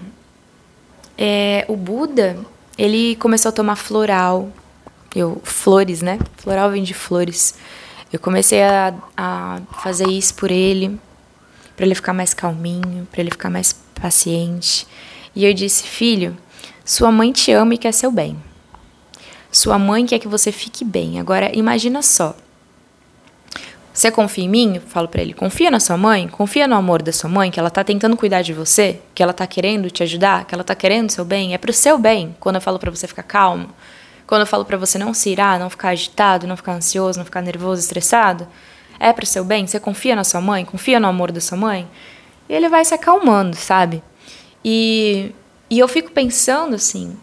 é, 1.18 1.66
o 1.68 1.76
Buda, 1.76 2.38
ele 2.78 3.16
começou 3.18 3.50
a 3.50 3.52
tomar 3.52 3.76
floral. 3.76 4.50
Eu, 5.16 5.42
flores, 5.44 6.02
né? 6.02 6.20
Floral 6.38 6.72
vem 6.72 6.84
de 6.84 6.94
flores. 6.94 7.56
Eu 8.12 8.20
comecei 8.20 8.62
a, 8.64 8.94
a 9.16 9.62
fazer 9.82 10.08
isso 10.08 10.36
por 10.36 10.52
ele, 10.52 11.00
para 11.76 11.86
ele 11.86 11.96
ficar 11.96 12.14
mais 12.14 12.34
calminho, 12.34 13.08
para 13.12 13.22
ele 13.22 13.32
ficar 13.32 13.50
mais 13.50 13.74
paciente. 14.00 14.86
E 15.36 15.46
eu 15.46 15.54
disse: 15.54 15.84
Filho, 15.84 16.38
sua 16.84 17.12
mãe 17.12 17.32
te 17.32 17.52
ama 17.52 17.74
e 17.74 17.78
quer 17.78 17.92
seu 17.94 18.12
bem. 18.12 18.38
Sua 19.52 19.80
mãe 19.80 20.06
quer 20.06 20.20
que 20.20 20.28
você 20.28 20.52
fique 20.52 20.84
bem. 20.84 21.20
Agora, 21.20 21.50
imagina 21.56 22.02
só. 22.02 22.36
Você 23.96 24.12
confia 24.12 24.44
em 24.44 24.50
mim? 24.50 24.76
Eu 24.76 24.82
falo 24.82 25.08
para 25.08 25.22
ele: 25.22 25.34
confia 25.34 25.72
na 25.72 25.80
sua 25.80 25.96
mãe, 25.96 26.28
confia 26.28 26.68
no 26.68 26.76
amor 26.76 27.02
da 27.02 27.14
sua 27.14 27.30
mãe, 27.30 27.50
que 27.50 27.58
ela 27.58 27.72
tá 27.72 27.82
tentando 27.82 28.18
cuidar 28.18 28.42
de 28.42 28.52
você, 28.52 29.00
que 29.16 29.24
ela 29.24 29.32
tá 29.32 29.48
querendo 29.48 29.90
te 29.90 30.04
ajudar, 30.04 30.44
que 30.44 30.54
ela 30.54 30.66
tá 30.66 30.76
querendo 30.76 31.10
seu 31.10 31.24
bem. 31.24 31.54
É 31.54 31.58
pro 31.58 31.72
seu 31.72 31.98
bem. 31.98 32.36
Quando 32.38 32.56
eu 32.56 32.62
falo 32.62 32.78
para 32.78 32.92
você 32.92 33.08
ficar 33.08 33.24
calmo, 33.24 33.70
quando 34.28 34.42
eu 34.42 34.48
falo 34.48 34.66
para 34.66 34.76
você 34.76 34.98
não 34.98 35.14
se 35.14 35.30
irar, 35.30 35.58
não 35.58 35.70
ficar 35.70 35.90
agitado, 35.90 36.46
não 36.46 36.58
ficar 36.58 36.74
ansioso, 36.74 37.18
não 37.18 37.26
ficar 37.26 37.42
nervoso, 37.42 37.80
estressado, 37.82 38.46
é 39.00 39.14
pro 39.14 39.26
seu 39.26 39.46
bem? 39.46 39.66
Você 39.66 39.80
confia 39.80 40.14
na 40.14 40.26
sua 40.26 40.42
mãe? 40.42 40.66
Confia 40.66 41.00
no 41.00 41.08
amor 41.08 41.32
da 41.32 41.40
sua 41.40 41.58
mãe? 41.58 41.88
E 42.50 42.54
ele 42.54 42.68
vai 42.68 42.84
se 42.84 42.94
acalmando, 42.94 43.56
sabe? 43.56 44.04
E, 44.64 45.32
e 45.70 45.80
eu 45.80 45.88
fico 45.88 46.12
pensando 46.12 46.76
assim: 46.76 47.16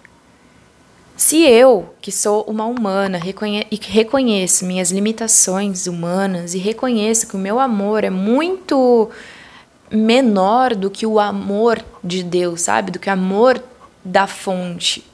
se 1.23 1.41
eu, 1.47 1.95
que 2.01 2.11
sou 2.11 2.43
uma 2.49 2.67
humana, 2.67 3.17
reconhe 3.17 3.65
e 3.71 3.79
reconheço 3.81 4.67
minhas 4.67 4.91
limitações 4.91 5.87
humanas 5.87 6.53
e 6.53 6.59
reconheço 6.59 7.29
que 7.29 7.37
o 7.37 7.39
meu 7.39 7.61
amor 7.61 8.03
é 8.03 8.11
muito 8.11 9.09
menor 9.89 10.75
do 10.75 10.91
que 10.91 11.07
o 11.07 11.21
amor 11.21 11.81
de 12.03 12.25
Deus, 12.25 12.63
sabe? 12.63 12.91
Do 12.91 12.99
que 12.99 13.09
o 13.09 13.13
amor 13.13 13.63
da 14.05 14.27
fonte 14.27 15.05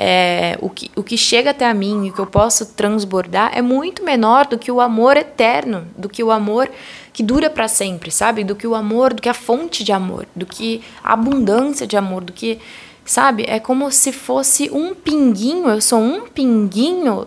é, 0.00 0.56
o, 0.62 0.70
que, 0.70 0.88
o 0.94 1.02
que 1.02 1.18
chega 1.18 1.50
até 1.50 1.66
a 1.66 1.74
mim 1.74 2.06
e 2.06 2.12
que 2.12 2.20
eu 2.20 2.26
posso 2.26 2.66
transbordar 2.66 3.50
é 3.52 3.60
muito 3.60 4.04
menor 4.04 4.46
do 4.46 4.56
que 4.56 4.70
o 4.70 4.80
amor 4.80 5.16
eterno, 5.16 5.88
do 5.96 6.08
que 6.08 6.22
o 6.22 6.30
amor 6.30 6.70
que 7.12 7.20
dura 7.20 7.50
para 7.50 7.66
sempre, 7.66 8.12
sabe? 8.12 8.44
Do 8.44 8.54
que 8.54 8.66
o 8.66 8.76
amor, 8.76 9.12
do 9.12 9.20
que 9.20 9.28
a 9.28 9.34
fonte 9.34 9.82
de 9.82 9.90
amor, 9.90 10.24
do 10.36 10.46
que 10.46 10.82
a 11.02 11.14
abundância 11.14 11.84
de 11.84 11.96
amor, 11.96 12.22
do 12.22 12.32
que, 12.32 12.60
sabe? 13.08 13.44
É 13.48 13.58
como 13.58 13.90
se 13.90 14.12
fosse 14.12 14.70
um 14.70 14.94
pinguinho, 14.94 15.68
eu 15.68 15.80
sou 15.80 15.98
um 15.98 16.28
pinguinho 16.28 17.26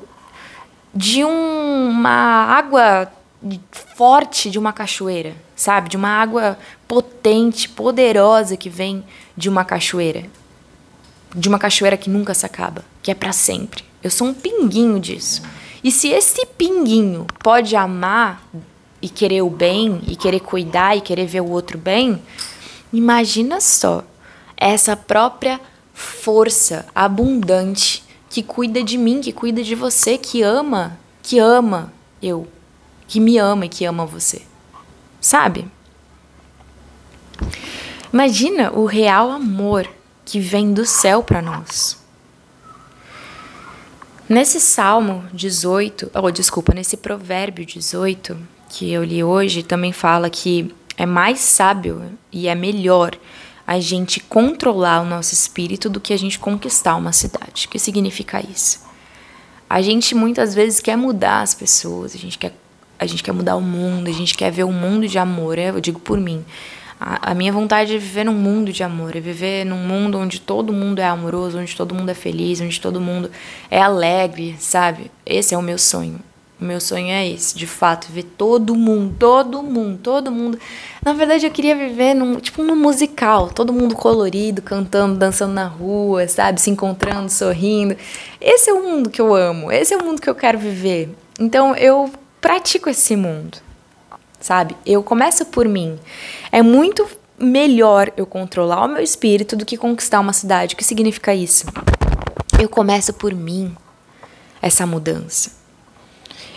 de 0.93 1.25
um, 1.25 1.89
uma 1.89 2.45
água 2.45 3.11
forte 3.95 4.49
de 4.49 4.59
uma 4.59 4.71
cachoeira, 4.71 5.35
sabe? 5.55 5.89
De 5.89 5.97
uma 5.97 6.09
água 6.09 6.57
potente, 6.87 7.67
poderosa 7.67 8.55
que 8.55 8.69
vem 8.69 9.03
de 9.35 9.49
uma 9.49 9.65
cachoeira 9.65 10.25
de 11.35 11.47
uma 11.47 11.57
cachoeira 11.57 11.97
que 11.97 12.09
nunca 12.09 12.33
se 12.33 12.45
acaba, 12.45 12.83
que 13.01 13.11
é 13.11 13.15
para 13.15 13.31
sempre. 13.31 13.83
Eu 14.03 14.11
sou 14.11 14.27
um 14.27 14.33
pinguinho 14.33 14.99
disso. 14.99 15.41
E 15.83 15.91
se 15.91 16.09
esse 16.09 16.45
pinguinho 16.45 17.25
pode 17.39 17.75
amar 17.75 18.43
e 19.01 19.09
querer 19.09 19.41
o 19.41 19.49
bem, 19.49 20.01
e 20.07 20.15
querer 20.15 20.41
cuidar 20.41 20.95
e 20.95 21.01
querer 21.01 21.25
ver 21.25 21.41
o 21.41 21.49
outro 21.49 21.77
bem, 21.77 22.21
imagina 22.91 23.59
só 23.61 24.03
essa 24.57 24.95
própria 24.95 25.59
força 26.01 26.85
abundante 26.93 28.03
que 28.29 28.41
cuida 28.41 28.83
de 28.83 28.97
mim, 28.97 29.21
que 29.21 29.31
cuida 29.31 29.63
de 29.63 29.75
você, 29.75 30.17
que 30.17 30.41
ama, 30.41 30.97
que 31.21 31.37
ama 31.37 31.93
eu, 32.21 32.47
que 33.07 33.19
me 33.19 33.37
ama 33.37 33.65
e 33.65 33.69
que 33.69 33.85
ama 33.85 34.05
você. 34.05 34.41
Sabe? 35.19 35.67
Imagina 38.11 38.71
o 38.71 38.85
real 38.85 39.31
amor 39.31 39.87
que 40.25 40.39
vem 40.39 40.73
do 40.73 40.85
céu 40.85 41.23
para 41.23 41.41
nós. 41.41 41.97
Nesse 44.27 44.59
Salmo 44.61 45.25
18, 45.33 46.11
ou 46.13 46.25
oh, 46.25 46.31
desculpa, 46.31 46.73
nesse 46.73 46.97
Provérbio 46.97 47.65
18 47.65 48.37
que 48.69 48.89
eu 48.89 49.03
li 49.03 49.21
hoje, 49.21 49.61
também 49.61 49.91
fala 49.91 50.29
que 50.29 50.73
é 50.97 51.05
mais 51.05 51.39
sábio 51.39 52.17
e 52.31 52.47
é 52.47 52.55
melhor 52.55 53.17
a 53.65 53.79
gente 53.79 54.19
controlar 54.19 55.01
o 55.01 55.05
nosso 55.05 55.33
espírito 55.33 55.89
do 55.89 55.99
que 55.99 56.13
a 56.13 56.17
gente 56.17 56.39
conquistar 56.39 56.95
uma 56.95 57.13
cidade. 57.13 57.65
O 57.65 57.69
que 57.69 57.79
significa 57.79 58.43
isso? 58.45 58.81
A 59.69 59.81
gente 59.81 60.13
muitas 60.13 60.53
vezes 60.53 60.79
quer 60.79 60.97
mudar 60.97 61.41
as 61.41 61.53
pessoas, 61.53 62.13
a 62.13 62.17
gente 62.17 62.37
quer, 62.37 62.53
a 62.99 63.05
gente 63.05 63.23
quer 63.23 63.31
mudar 63.31 63.55
o 63.55 63.61
mundo, 63.61 64.09
a 64.09 64.13
gente 64.13 64.35
quer 64.35 64.51
ver 64.51 64.65
um 64.65 64.73
mundo 64.73 65.07
de 65.07 65.17
amor, 65.17 65.57
eu 65.57 65.79
digo 65.79 65.99
por 65.99 66.19
mim. 66.19 66.43
A, 66.99 67.31
a 67.31 67.33
minha 67.33 67.51
vontade 67.51 67.95
é 67.95 67.97
viver 67.97 68.25
num 68.25 68.33
mundo 68.33 68.71
de 68.71 68.83
amor, 68.83 69.15
é 69.15 69.19
viver 69.19 69.65
num 69.65 69.77
mundo 69.77 70.19
onde 70.19 70.39
todo 70.39 70.71
mundo 70.71 70.99
é 70.99 71.05
amoroso, 71.05 71.57
onde 71.57 71.75
todo 71.75 71.95
mundo 71.95 72.09
é 72.09 72.13
feliz, 72.13 72.61
onde 72.61 72.79
todo 72.79 73.01
mundo 73.01 73.31
é 73.71 73.81
alegre, 73.81 74.55
sabe? 74.59 75.09
Esse 75.25 75.55
é 75.55 75.57
o 75.57 75.61
meu 75.61 75.77
sonho. 75.77 76.19
O 76.61 76.63
meu 76.63 76.79
sonho 76.79 77.07
é 77.07 77.27
esse, 77.27 77.57
de 77.57 77.65
fato, 77.65 78.11
ver 78.11 78.21
todo 78.21 78.75
mundo, 78.75 79.15
todo 79.17 79.63
mundo, 79.63 79.97
todo 79.97 80.31
mundo. 80.31 80.59
Na 81.03 81.11
verdade, 81.11 81.43
eu 81.43 81.51
queria 81.51 81.75
viver 81.75 82.13
num, 82.13 82.39
tipo 82.39 82.61
num 82.61 82.75
musical, 82.75 83.49
todo 83.49 83.73
mundo 83.73 83.95
colorido, 83.95 84.61
cantando, 84.61 85.17
dançando 85.17 85.53
na 85.53 85.65
rua, 85.65 86.27
sabe, 86.27 86.61
se 86.61 86.69
encontrando, 86.69 87.31
sorrindo. 87.31 87.97
Esse 88.39 88.69
é 88.69 88.73
o 88.73 88.83
mundo 88.83 89.09
que 89.09 89.19
eu 89.19 89.33
amo, 89.33 89.71
esse 89.71 89.91
é 89.91 89.97
o 89.97 90.05
mundo 90.05 90.21
que 90.21 90.29
eu 90.29 90.35
quero 90.35 90.59
viver. 90.59 91.09
Então, 91.39 91.75
eu 91.75 92.11
pratico 92.39 92.91
esse 92.91 93.15
mundo. 93.15 93.57
Sabe? 94.39 94.77
Eu 94.85 95.01
começo 95.01 95.45
por 95.47 95.67
mim. 95.67 95.97
É 96.51 96.61
muito 96.61 97.07
melhor 97.39 98.11
eu 98.15 98.27
controlar 98.27 98.85
o 98.85 98.87
meu 98.87 99.01
espírito 99.01 99.55
do 99.55 99.65
que 99.65 99.77
conquistar 99.77 100.19
uma 100.19 100.33
cidade. 100.33 100.75
O 100.75 100.77
que 100.77 100.83
significa 100.83 101.33
isso? 101.33 101.65
Eu 102.59 102.69
começo 102.69 103.13
por 103.13 103.33
mim 103.33 103.75
essa 104.61 104.85
mudança. 104.85 105.60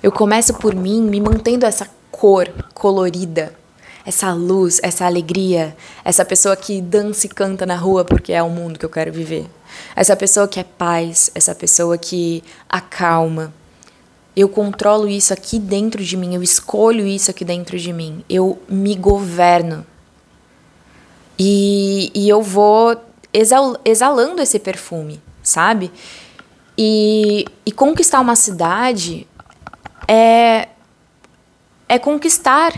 Eu 0.05 0.13
começo 0.13 0.53
por 0.53 0.75
mim 0.75 1.01
me 1.01 1.19
mantendo 1.19 1.65
essa 1.65 1.89
cor 2.11 2.47
colorida, 2.75 3.55
essa 4.05 4.35
luz, 4.35 4.79
essa 4.83 5.07
alegria, 5.07 5.75
essa 6.05 6.27
pessoa 6.27 6.55
que 6.55 6.83
dança 6.83 7.25
e 7.25 7.31
canta 7.31 7.65
na 7.65 7.75
rua 7.75 8.05
porque 8.05 8.31
é 8.31 8.43
o 8.43 8.51
mundo 8.51 8.79
que 8.79 8.85
eu 8.85 8.91
quero 8.91 9.11
viver. 9.11 9.47
Essa 9.97 10.15
pessoa 10.15 10.47
que 10.47 10.61
é 10.61 10.63
paz, 10.63 11.31
essa 11.35 11.55
pessoa 11.55 11.97
que 11.97 12.45
acalma. 12.69 13.51
Eu 14.37 14.47
controlo 14.47 15.09
isso 15.09 15.33
aqui 15.33 15.59
dentro 15.59 16.05
de 16.05 16.19
mim, 16.19 16.35
eu 16.35 16.43
escolho 16.43 17.07
isso 17.07 17.31
aqui 17.31 17.43
dentro 17.43 17.79
de 17.79 17.91
mim, 17.91 18.23
eu 18.29 18.61
me 18.69 18.95
governo. 18.95 19.87
E, 21.39 22.13
e 22.15 22.29
eu 22.29 22.43
vou 22.43 22.95
exal, 23.33 23.79
exalando 23.83 24.43
esse 24.43 24.59
perfume, 24.59 25.19
sabe? 25.43 25.91
E, 26.77 27.47
e 27.65 27.73
conquistar 27.73 28.21
uma 28.21 28.37
cidade 28.37 29.27
é, 30.09 30.69
é 31.89 31.99
conquistar 31.99 32.73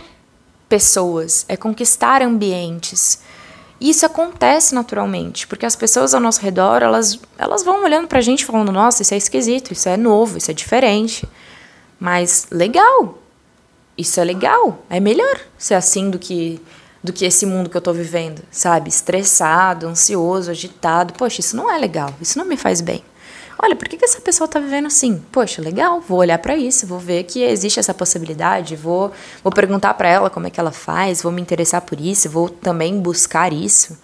pessoas, 0.69 1.45
é 1.49 1.57
conquistar 1.57 2.23
ambientes. 2.23 3.21
Isso 3.81 4.07
acontece 4.07 4.75
naturalmente, 4.75 5.47
porque 5.47 5.67
as 5.67 5.77
pessoas 5.77 6.15
ao 6.15 6.21
nosso 6.21 6.41
redor, 6.41 6.83
elas, 6.83 7.21
elas 7.37 7.63
vão 7.63 7.85
olhando 7.85 8.09
pra 8.09 8.21
gente 8.21 8.45
falando, 8.45 8.73
nossa, 8.73 9.03
isso 9.03 9.13
é 9.13 9.17
esquisito, 9.17 9.73
isso 9.73 9.89
é 9.89 9.97
novo, 9.97 10.39
isso 10.39 10.51
é 10.51 10.55
diferente. 10.55 11.29
Mas 12.01 12.47
legal. 12.51 13.19
Isso 13.97 14.21
é 14.21 14.25
legal. 14.25 14.83
É 14.89 15.01
melhor 15.01 15.41
ser 15.59 15.75
assim 15.75 16.11
do 16.11 16.19
que 16.19 16.61
do 17.03 17.13
que 17.13 17.25
esse 17.25 17.47
mundo 17.47 17.71
que 17.71 17.77
eu 17.77 17.81
tô 17.81 17.93
vivendo, 17.93 18.43
sabe? 18.51 18.89
Estressado, 18.89 19.87
ansioso, 19.87 20.51
agitado. 20.51 21.15
Poxa, 21.15 21.41
isso 21.41 21.57
não 21.57 21.71
é 21.71 21.79
legal. 21.79 22.13
Isso 22.21 22.37
não 22.37 22.45
me 22.45 22.57
faz 22.57 22.81
bem. 22.81 23.05
Olha, 23.59 23.75
por 23.75 23.89
que, 23.89 23.97
que 23.97 24.05
essa 24.05 24.21
pessoa 24.21 24.47
está 24.47 24.61
vivendo 24.61 24.87
assim? 24.87 25.23
Poxa, 25.33 25.63
legal, 25.63 26.01
vou 26.01 26.19
olhar 26.19 26.39
para 26.39 26.57
isso, 26.57 26.87
vou 26.87 26.99
ver 26.99 27.25
que 27.25 27.43
existe 27.43 27.81
essa 27.81 27.95
possibilidade, 27.95 28.77
vou, 28.77 29.13
vou 29.43 29.51
perguntar 29.51 29.95
para 29.95 30.09
ela 30.09 30.29
como 30.29 30.47
é 30.47 30.51
que 30.51 30.61
ela 30.61 30.73
faz, 30.73 31.23
vou 31.23 31.33
me 31.33 31.41
interessar 31.41 31.81
por 31.81 31.99
isso, 31.99 32.29
vou 32.29 32.51
também 32.51 33.01
buscar 33.01 33.53
isso. 33.53 33.99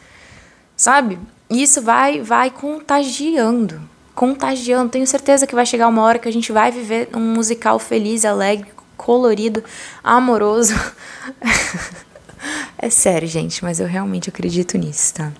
Sabe? 0.74 1.18
Isso 1.50 1.82
vai 1.82 2.22
vai 2.22 2.50
contagiando, 2.50 3.80
contagiando. 4.14 4.90
Tenho 4.90 5.06
certeza 5.06 5.46
que 5.46 5.54
vai 5.54 5.66
chegar 5.66 5.86
uma 5.86 6.02
hora 6.02 6.18
que 6.18 6.28
a 6.28 6.32
gente 6.32 6.50
vai 6.50 6.72
viver 6.72 7.10
um 7.14 7.20
musical 7.20 7.78
feliz, 7.78 8.24
alegre, 8.24 8.70
colorido, 8.96 9.62
amoroso. 10.02 10.74
é 12.78 12.88
sério, 12.88 13.28
gente, 13.28 13.62
mas 13.62 13.80
eu 13.80 13.86
realmente 13.86 14.30
acredito 14.30 14.78
nisso, 14.78 15.12
tá? 15.12 15.30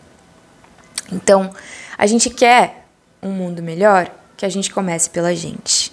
Então, 1.11 1.51
a 1.97 2.07
gente 2.07 2.29
quer 2.29 2.82
um 3.23 3.31
mundo 3.31 3.63
melhor, 3.63 4.11
que 4.37 4.45
a 4.45 4.49
gente 4.49 4.73
comece 4.73 5.09
pela 5.09 5.35
gente. 5.35 5.93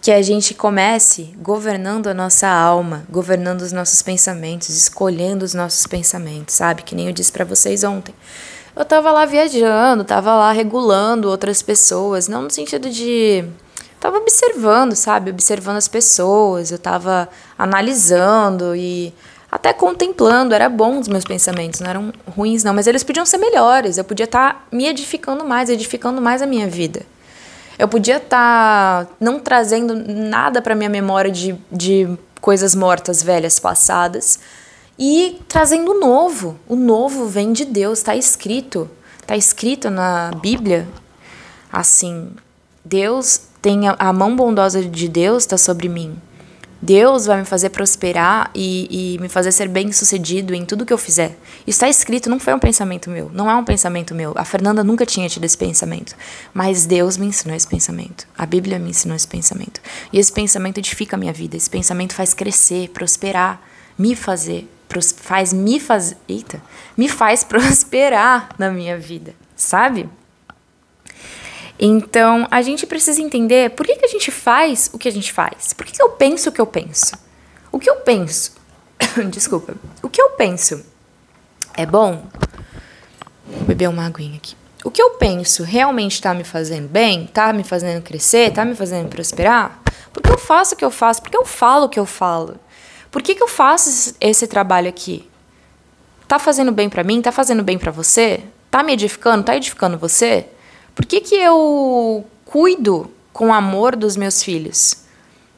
Que 0.00 0.10
a 0.10 0.20
gente 0.20 0.52
comece 0.52 1.32
governando 1.38 2.08
a 2.08 2.14
nossa 2.14 2.48
alma, 2.48 3.04
governando 3.08 3.62
os 3.62 3.72
nossos 3.72 4.02
pensamentos, 4.02 4.68
escolhendo 4.68 5.44
os 5.44 5.54
nossos 5.54 5.86
pensamentos, 5.86 6.56
sabe? 6.56 6.82
Que 6.82 6.94
nem 6.94 7.06
eu 7.06 7.12
disse 7.12 7.32
para 7.32 7.44
vocês 7.44 7.84
ontem. 7.84 8.14
Eu 8.74 8.84
tava 8.84 9.10
lá 9.10 9.24
viajando, 9.24 10.02
tava 10.02 10.34
lá 10.34 10.50
regulando 10.50 11.28
outras 11.28 11.62
pessoas, 11.62 12.26
não 12.26 12.42
no 12.42 12.50
sentido 12.50 12.90
de 12.90 13.44
tava 14.00 14.18
observando, 14.18 14.96
sabe? 14.96 15.30
Observando 15.30 15.76
as 15.76 15.86
pessoas, 15.86 16.72
eu 16.72 16.78
tava 16.78 17.28
analisando 17.56 18.74
e 18.74 19.14
até 19.52 19.70
contemplando, 19.74 20.54
era 20.54 20.66
bom 20.66 20.98
os 20.98 21.06
meus 21.06 21.24
pensamentos, 21.24 21.80
não 21.80 21.90
eram 21.90 22.12
ruins 22.34 22.64
não, 22.64 22.72
mas 22.72 22.86
eles 22.86 23.04
podiam 23.04 23.26
ser 23.26 23.36
melhores, 23.36 23.98
eu 23.98 24.04
podia 24.04 24.24
estar 24.24 24.54
tá 24.54 24.62
me 24.72 24.86
edificando 24.86 25.44
mais, 25.44 25.68
edificando 25.68 26.22
mais 26.22 26.40
a 26.40 26.46
minha 26.46 26.66
vida. 26.66 27.02
Eu 27.78 27.86
podia 27.86 28.16
estar 28.16 29.04
tá 29.04 29.12
não 29.20 29.38
trazendo 29.38 29.94
nada 29.94 30.62
para 30.62 30.74
minha 30.74 30.88
memória 30.88 31.30
de, 31.30 31.54
de 31.70 32.08
coisas 32.40 32.74
mortas, 32.74 33.22
velhas, 33.22 33.58
passadas, 33.58 34.38
e 34.98 35.38
trazendo 35.48 35.90
o 35.90 36.00
novo. 36.00 36.58
O 36.66 36.74
novo 36.74 37.26
vem 37.26 37.52
de 37.52 37.66
Deus, 37.66 37.98
está 37.98 38.16
escrito. 38.16 38.88
Está 39.20 39.36
escrito 39.36 39.90
na 39.90 40.30
Bíblia 40.40 40.88
assim: 41.70 42.30
Deus 42.82 43.40
tem 43.60 43.88
a, 43.88 43.96
a 43.98 44.12
mão 44.12 44.34
bondosa 44.34 44.82
de 44.82 45.08
Deus 45.08 45.42
está 45.42 45.58
sobre 45.58 45.88
mim. 45.88 46.16
Deus 46.82 47.26
vai 47.26 47.38
me 47.38 47.44
fazer 47.44 47.70
prosperar 47.70 48.50
e, 48.52 49.14
e 49.14 49.18
me 49.20 49.28
fazer 49.28 49.52
ser 49.52 49.68
bem 49.68 49.92
sucedido 49.92 50.52
em 50.52 50.64
tudo 50.64 50.84
que 50.84 50.92
eu 50.92 50.98
fizer. 50.98 51.38
Isso 51.64 51.76
está 51.76 51.88
escrito, 51.88 52.28
não 52.28 52.40
foi 52.40 52.52
um 52.52 52.58
pensamento 52.58 53.08
meu, 53.08 53.30
não 53.32 53.48
é 53.48 53.54
um 53.54 53.64
pensamento 53.64 54.12
meu. 54.16 54.32
A 54.34 54.44
Fernanda 54.44 54.82
nunca 54.82 55.06
tinha 55.06 55.28
tido 55.28 55.44
esse 55.44 55.56
pensamento, 55.56 56.16
mas 56.52 56.84
Deus 56.84 57.16
me 57.16 57.26
ensinou 57.26 57.56
esse 57.56 57.68
pensamento. 57.68 58.26
A 58.36 58.44
Bíblia 58.44 58.80
me 58.80 58.90
ensinou 58.90 59.14
esse 59.14 59.28
pensamento. 59.28 59.80
E 60.12 60.18
esse 60.18 60.32
pensamento 60.32 60.78
edifica 60.78 61.14
a 61.14 61.18
minha 61.18 61.32
vida, 61.32 61.56
esse 61.56 61.70
pensamento 61.70 62.14
faz 62.14 62.34
crescer, 62.34 62.88
prosperar, 62.88 63.62
me 63.96 64.16
fazer, 64.16 64.68
faz 65.18 65.52
me 65.52 65.78
fazer, 65.78 66.16
eita, 66.28 66.60
me 66.96 67.08
faz 67.08 67.44
prosperar 67.44 68.48
na 68.58 68.70
minha 68.72 68.98
vida, 68.98 69.36
sabe? 69.54 70.08
Então, 71.84 72.46
a 72.48 72.62
gente 72.62 72.86
precisa 72.86 73.20
entender 73.20 73.70
por 73.70 73.84
que, 73.84 73.96
que 73.96 74.04
a 74.04 74.08
gente 74.08 74.30
faz 74.30 74.88
o 74.92 74.98
que 74.98 75.08
a 75.08 75.10
gente 75.10 75.32
faz. 75.32 75.72
Por 75.72 75.84
que, 75.84 75.90
que 75.90 76.00
eu 76.00 76.10
penso 76.10 76.48
o 76.48 76.52
que 76.52 76.60
eu 76.60 76.66
penso? 76.66 77.12
O 77.72 77.78
que 77.80 77.90
eu 77.90 77.96
penso? 77.96 78.52
Desculpa. 79.28 79.74
O 80.00 80.08
que 80.08 80.22
eu 80.22 80.30
penso 80.30 80.86
é 81.74 81.84
bom? 81.84 82.24
Vou 83.44 83.64
beber 83.64 83.88
uma 83.88 84.06
aguinha 84.06 84.36
aqui. 84.36 84.54
O 84.84 84.92
que 84.92 85.02
eu 85.02 85.10
penso 85.10 85.64
realmente 85.64 86.12
está 86.12 86.32
me 86.32 86.44
fazendo 86.44 86.88
bem? 86.88 87.24
Está 87.24 87.52
me 87.52 87.64
fazendo 87.64 88.00
crescer? 88.00 88.50
Está 88.50 88.64
me 88.64 88.76
fazendo 88.76 89.08
prosperar? 89.08 89.80
Por 90.12 90.22
que 90.22 90.30
eu 90.30 90.38
faço 90.38 90.76
o 90.76 90.78
que 90.78 90.84
eu 90.84 90.90
faço? 90.90 91.20
Por 91.20 91.32
que 91.32 91.36
eu 91.36 91.44
falo 91.44 91.86
o 91.86 91.88
que 91.88 91.98
eu 91.98 92.06
falo? 92.06 92.60
Por 93.10 93.22
que, 93.22 93.34
que 93.34 93.42
eu 93.42 93.48
faço 93.48 94.14
esse 94.20 94.46
trabalho 94.46 94.88
aqui? 94.88 95.28
Tá 96.28 96.38
fazendo 96.38 96.70
bem 96.70 96.88
para 96.88 97.02
mim? 97.02 97.20
Tá 97.20 97.32
fazendo 97.32 97.64
bem 97.64 97.76
para 97.76 97.90
você? 97.90 98.44
Tá 98.70 98.84
me 98.84 98.92
edificando? 98.92 99.42
Tá 99.42 99.56
edificando 99.56 99.98
você? 99.98 100.46
Por 100.94 101.06
que, 101.06 101.20
que 101.20 101.34
eu 101.34 102.24
cuido 102.44 103.10
com 103.32 103.52
amor 103.52 103.96
dos 103.96 104.16
meus 104.16 104.42
filhos? 104.42 105.02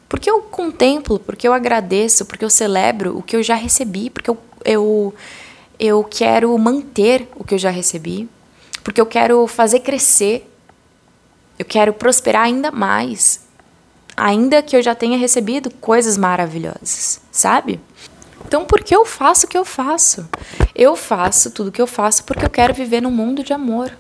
Porque 0.09 0.31
eu 0.31 0.43
contemplo, 0.43 1.19
porque 1.19 1.47
eu 1.47 1.53
agradeço, 1.53 2.25
porque 2.27 2.45
eu 2.45 2.51
celebro 2.51 3.19
o 3.19 3.23
que 3.23 3.35
eu 3.35 3.43
já 3.43 3.55
recebi, 3.55 4.11
porque 4.11 4.31
eu, 4.31 4.39
eu, 4.65 5.15
eu 5.79 6.05
quero 6.05 6.57
manter 6.57 7.29
o 7.35 7.43
que 7.43 7.55
eu 7.55 7.59
já 7.59 7.71
recebi, 7.71 8.29
porque 8.85 9.01
eu 9.01 9.07
quero 9.07 9.47
fazer 9.47 9.81
crescer, 9.81 10.49
eu 11.59 11.65
quero 11.65 11.93
prosperar 11.93 12.45
ainda 12.45 12.71
mais, 12.71 13.41
ainda 14.17 14.63
que 14.63 14.77
eu 14.77 14.83
já 14.83 14.95
tenha 14.95 15.19
recebido 15.19 15.71
coisas 15.81 16.17
maravilhosas, 16.17 17.21
sabe? 17.33 17.81
Então, 18.47 18.65
por 18.65 18.85
que 18.85 18.95
eu 18.95 19.05
faço 19.05 19.47
o 19.47 19.49
que 19.49 19.59
eu 19.59 19.65
faço? 19.65 20.29
Eu 20.75 20.95
faço 20.95 21.51
tudo 21.51 21.69
o 21.69 21.73
que 21.73 21.83
eu 21.83 21.87
faço 21.87 22.23
porque 22.25 22.45
eu 22.45 22.51
quero 22.51 22.75
viver 22.75 23.01
num 23.01 23.11
mundo 23.11 23.43
de 23.43 23.53
amor. 23.53 23.91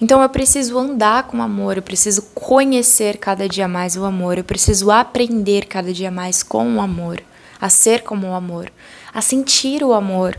Então 0.00 0.20
eu 0.20 0.28
preciso 0.28 0.78
andar 0.78 1.24
com 1.24 1.40
amor, 1.40 1.76
eu 1.76 1.82
preciso 1.82 2.22
conhecer 2.34 3.16
cada 3.18 3.48
dia 3.48 3.68
mais 3.68 3.96
o 3.96 4.04
amor, 4.04 4.38
eu 4.38 4.44
preciso 4.44 4.90
aprender 4.90 5.66
cada 5.66 5.92
dia 5.92 6.10
mais 6.10 6.42
com 6.42 6.76
o 6.76 6.80
amor, 6.80 7.22
a 7.60 7.68
ser 7.68 8.02
como 8.02 8.28
o 8.28 8.34
amor, 8.34 8.70
a 9.12 9.20
sentir 9.20 9.84
o 9.84 9.92
amor, 9.92 10.36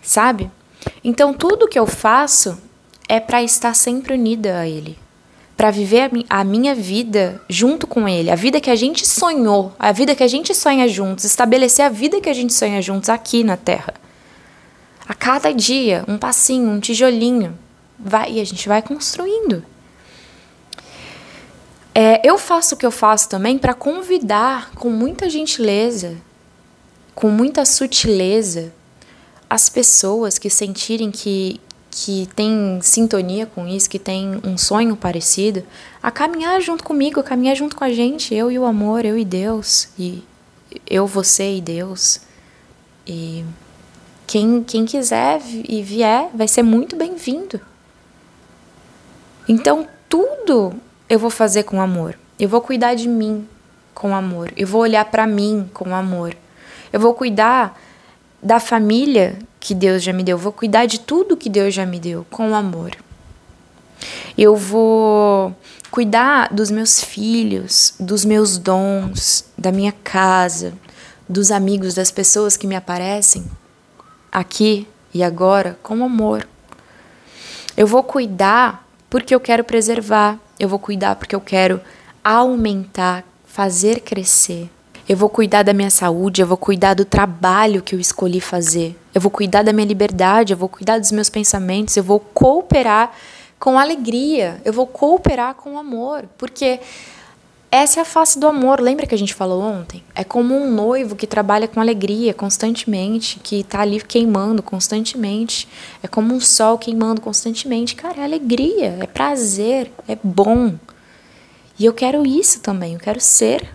sabe? 0.00 0.50
Então 1.02 1.34
tudo 1.34 1.68
que 1.68 1.78
eu 1.78 1.86
faço 1.86 2.56
é 3.08 3.18
para 3.18 3.42
estar 3.42 3.74
sempre 3.74 4.14
unida 4.14 4.60
a 4.60 4.68
Ele, 4.68 4.96
para 5.56 5.70
viver 5.70 6.10
a 6.30 6.44
minha 6.44 6.74
vida 6.74 7.42
junto 7.48 7.86
com 7.88 8.08
Ele, 8.08 8.30
a 8.30 8.36
vida 8.36 8.60
que 8.60 8.70
a 8.70 8.76
gente 8.76 9.06
sonhou, 9.06 9.72
a 9.78 9.90
vida 9.90 10.14
que 10.14 10.22
a 10.22 10.28
gente 10.28 10.54
sonha 10.54 10.86
juntos, 10.86 11.24
estabelecer 11.24 11.84
a 11.84 11.88
vida 11.88 12.20
que 12.20 12.30
a 12.30 12.32
gente 12.32 12.54
sonha 12.54 12.80
juntos 12.80 13.08
aqui 13.08 13.42
na 13.42 13.56
Terra. 13.56 13.94
A 15.08 15.14
cada 15.14 15.52
dia, 15.52 16.04
um 16.06 16.16
passinho, 16.16 16.70
um 16.70 16.78
tijolinho, 16.78 17.58
vai, 18.02 18.32
e 18.32 18.40
a 18.40 18.44
gente 18.44 18.68
vai 18.68 18.82
construindo. 18.82 19.64
É, 21.94 22.26
eu 22.26 22.38
faço 22.38 22.74
o 22.74 22.78
que 22.78 22.86
eu 22.86 22.90
faço 22.90 23.28
também 23.28 23.58
para 23.58 23.74
convidar 23.74 24.70
com 24.72 24.90
muita 24.90 25.28
gentileza, 25.28 26.16
com 27.14 27.28
muita 27.28 27.64
sutileza, 27.64 28.72
as 29.48 29.68
pessoas 29.68 30.38
que 30.38 30.48
sentirem 30.48 31.10
que, 31.10 31.60
que 31.90 32.26
tem 32.34 32.80
sintonia 32.80 33.44
com 33.44 33.68
isso, 33.68 33.90
que 33.90 33.98
tem 33.98 34.40
um 34.42 34.56
sonho 34.56 34.96
parecido, 34.96 35.62
a 36.02 36.10
caminhar 36.10 36.58
junto 36.62 36.82
comigo, 36.82 37.20
a 37.20 37.22
caminhar 37.22 37.54
junto 37.54 37.76
com 37.76 37.84
a 37.84 37.92
gente, 37.92 38.34
eu 38.34 38.50
e 38.50 38.58
o 38.58 38.64
amor, 38.64 39.04
eu 39.04 39.18
e 39.18 39.24
Deus, 39.24 39.88
e 39.98 40.24
eu, 40.88 41.06
você 41.06 41.56
e 41.56 41.60
Deus. 41.60 42.20
E 43.06 43.44
quem, 44.26 44.64
quem 44.64 44.86
quiser 44.86 45.42
e 45.68 45.82
vier 45.82 46.30
vai 46.32 46.48
ser 46.48 46.62
muito 46.62 46.96
bem-vindo. 46.96 47.60
Então, 49.48 49.86
tudo 50.08 50.72
eu 51.08 51.18
vou 51.18 51.30
fazer 51.30 51.64
com 51.64 51.80
amor. 51.80 52.18
Eu 52.38 52.48
vou 52.48 52.60
cuidar 52.60 52.94
de 52.94 53.08
mim 53.08 53.46
com 53.94 54.14
amor. 54.14 54.52
Eu 54.56 54.66
vou 54.66 54.80
olhar 54.80 55.04
para 55.04 55.26
mim 55.26 55.68
com 55.72 55.94
amor. 55.94 56.34
Eu 56.92 57.00
vou 57.00 57.14
cuidar 57.14 57.78
da 58.42 58.58
família 58.58 59.38
que 59.60 59.74
Deus 59.74 60.02
já 60.02 60.12
me 60.12 60.24
deu. 60.24 60.36
Eu 60.36 60.40
vou 60.40 60.52
cuidar 60.52 60.86
de 60.86 61.00
tudo 61.00 61.36
que 61.36 61.48
Deus 61.48 61.74
já 61.74 61.86
me 61.86 62.00
deu 62.00 62.26
com 62.30 62.54
amor. 62.54 62.92
Eu 64.36 64.56
vou 64.56 65.54
cuidar 65.90 66.52
dos 66.52 66.70
meus 66.70 67.02
filhos, 67.02 67.94
dos 68.00 68.24
meus 68.24 68.58
dons, 68.58 69.44
da 69.56 69.70
minha 69.70 69.92
casa, 69.92 70.72
dos 71.28 71.50
amigos, 71.50 71.94
das 71.94 72.10
pessoas 72.10 72.56
que 72.56 72.66
me 72.66 72.74
aparecem 72.74 73.44
aqui 74.32 74.88
e 75.12 75.22
agora 75.22 75.78
com 75.82 76.02
amor. 76.02 76.48
Eu 77.76 77.86
vou 77.86 78.02
cuidar 78.02 78.88
porque 79.12 79.34
eu 79.34 79.40
quero 79.40 79.62
preservar, 79.62 80.38
eu 80.58 80.66
vou 80.66 80.78
cuidar 80.78 81.16
porque 81.16 81.36
eu 81.36 81.40
quero 81.40 81.78
aumentar, 82.24 83.22
fazer 83.44 84.00
crescer. 84.00 84.70
Eu 85.06 85.18
vou 85.18 85.28
cuidar 85.28 85.62
da 85.62 85.74
minha 85.74 85.90
saúde, 85.90 86.40
eu 86.40 86.46
vou 86.46 86.56
cuidar 86.56 86.94
do 86.94 87.04
trabalho 87.04 87.82
que 87.82 87.94
eu 87.94 88.00
escolhi 88.00 88.40
fazer. 88.40 88.98
Eu 89.14 89.20
vou 89.20 89.30
cuidar 89.30 89.62
da 89.64 89.70
minha 89.70 89.86
liberdade, 89.86 90.54
eu 90.54 90.56
vou 90.56 90.66
cuidar 90.66 90.98
dos 90.98 91.12
meus 91.12 91.28
pensamentos, 91.28 91.94
eu 91.94 92.02
vou 92.02 92.20
cooperar 92.20 93.12
com 93.60 93.78
alegria, 93.78 94.58
eu 94.64 94.72
vou 94.72 94.86
cooperar 94.86 95.56
com 95.56 95.76
amor, 95.76 96.24
porque 96.38 96.80
essa 97.72 98.00
é 98.00 98.02
a 98.02 98.04
face 98.04 98.38
do 98.38 98.46
amor. 98.46 98.82
Lembra 98.82 99.06
que 99.06 99.14
a 99.14 99.18
gente 99.18 99.32
falou 99.32 99.62
ontem? 99.62 100.04
É 100.14 100.22
como 100.22 100.54
um 100.54 100.70
noivo 100.70 101.16
que 101.16 101.26
trabalha 101.26 101.66
com 101.66 101.80
alegria 101.80 102.34
constantemente, 102.34 103.40
que 103.40 103.60
está 103.60 103.80
ali 103.80 103.98
queimando 103.98 104.62
constantemente. 104.62 105.66
É 106.02 106.06
como 106.06 106.34
um 106.34 106.40
sol 106.40 106.76
queimando 106.76 107.22
constantemente. 107.22 107.96
Cara, 107.96 108.20
é 108.20 108.24
alegria, 108.24 108.98
é 109.00 109.06
prazer, 109.06 109.90
é 110.06 110.18
bom. 110.22 110.74
E 111.78 111.86
eu 111.86 111.94
quero 111.94 112.26
isso 112.26 112.60
também, 112.60 112.92
eu 112.92 113.00
quero 113.00 113.18
ser 113.18 113.66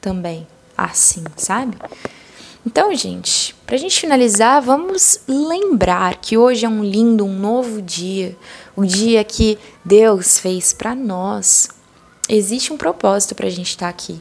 também 0.00 0.46
assim, 0.74 1.22
sabe? 1.36 1.76
Então, 2.64 2.94
gente, 2.94 3.54
pra 3.66 3.76
gente 3.76 4.00
finalizar, 4.00 4.62
vamos 4.62 5.20
lembrar 5.28 6.16
que 6.16 6.38
hoje 6.38 6.64
é 6.64 6.68
um 6.70 6.82
lindo, 6.82 7.26
um 7.26 7.38
novo 7.38 7.82
dia, 7.82 8.34
um 8.74 8.82
dia 8.82 9.22
que 9.22 9.58
Deus 9.84 10.38
fez 10.38 10.72
para 10.72 10.94
nós 10.94 11.68
existe 12.28 12.72
um 12.72 12.76
propósito 12.76 13.34
para 13.34 13.46
a 13.46 13.50
gente 13.50 13.68
estar 13.70 13.86
tá 13.86 13.90
aqui. 13.90 14.20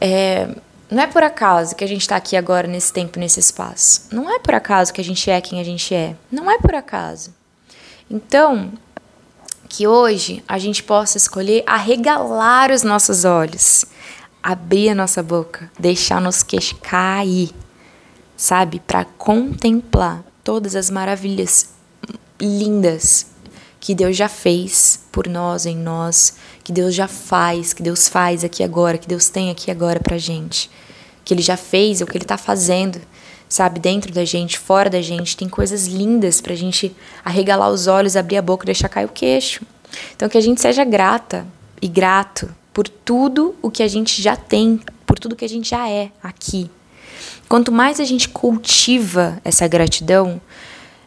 É, 0.00 0.48
não 0.90 1.02
é 1.02 1.06
por 1.06 1.22
acaso 1.22 1.74
que 1.74 1.82
a 1.82 1.86
gente 1.86 2.02
está 2.02 2.16
aqui 2.16 2.36
agora, 2.36 2.68
nesse 2.68 2.92
tempo, 2.92 3.18
nesse 3.18 3.40
espaço. 3.40 4.08
Não 4.12 4.30
é 4.30 4.38
por 4.38 4.54
acaso 4.54 4.92
que 4.92 5.00
a 5.00 5.04
gente 5.04 5.30
é 5.30 5.40
quem 5.40 5.60
a 5.60 5.64
gente 5.64 5.94
é. 5.94 6.14
Não 6.30 6.50
é 6.50 6.58
por 6.58 6.74
acaso. 6.74 7.34
Então, 8.10 8.72
que 9.68 9.86
hoje 9.86 10.44
a 10.46 10.58
gente 10.58 10.82
possa 10.82 11.16
escolher 11.16 11.64
arregalar 11.66 12.70
os 12.70 12.82
nossos 12.82 13.24
olhos, 13.24 13.84
abrir 14.42 14.90
a 14.90 14.94
nossa 14.94 15.22
boca, 15.22 15.70
deixar 15.78 16.20
nos 16.20 16.42
queixos 16.42 16.78
cair, 16.80 17.50
sabe? 18.36 18.78
Para 18.78 19.04
contemplar 19.04 20.22
todas 20.44 20.76
as 20.76 20.90
maravilhas 20.90 21.70
lindas 22.40 23.33
que 23.84 23.94
Deus 23.94 24.16
já 24.16 24.30
fez 24.30 24.98
por 25.12 25.28
nós, 25.28 25.66
em 25.66 25.76
nós, 25.76 26.36
que 26.64 26.72
Deus 26.72 26.94
já 26.94 27.06
faz, 27.06 27.74
que 27.74 27.82
Deus 27.82 28.08
faz 28.08 28.42
aqui 28.42 28.62
agora, 28.62 28.96
que 28.96 29.06
Deus 29.06 29.28
tem 29.28 29.50
aqui 29.50 29.70
agora 29.70 30.00
pra 30.00 30.16
gente. 30.16 30.70
Que 31.22 31.34
Ele 31.34 31.42
já 31.42 31.54
fez, 31.54 32.00
o 32.00 32.06
que 32.06 32.16
Ele 32.16 32.24
tá 32.24 32.38
fazendo, 32.38 32.98
sabe? 33.46 33.78
Dentro 33.78 34.10
da 34.10 34.24
gente, 34.24 34.58
fora 34.58 34.88
da 34.88 35.02
gente. 35.02 35.36
Tem 35.36 35.50
coisas 35.50 35.86
lindas 35.86 36.40
pra 36.40 36.54
gente 36.54 36.96
arregalar 37.22 37.68
os 37.68 37.86
olhos, 37.86 38.16
abrir 38.16 38.38
a 38.38 38.42
boca 38.42 38.64
deixar 38.64 38.88
cair 38.88 39.04
o 39.04 39.10
queixo. 39.10 39.60
Então 40.16 40.30
que 40.30 40.38
a 40.38 40.40
gente 40.40 40.62
seja 40.62 40.82
grata 40.82 41.46
e 41.82 41.86
grato 41.86 42.48
por 42.72 42.88
tudo 42.88 43.54
o 43.60 43.70
que 43.70 43.82
a 43.82 43.88
gente 43.88 44.22
já 44.22 44.34
tem, 44.34 44.80
por 45.04 45.18
tudo 45.18 45.36
que 45.36 45.44
a 45.44 45.48
gente 45.48 45.68
já 45.68 45.86
é 45.90 46.10
aqui. 46.22 46.70
Quanto 47.50 47.70
mais 47.70 48.00
a 48.00 48.04
gente 48.04 48.30
cultiva 48.30 49.38
essa 49.44 49.68
gratidão, 49.68 50.40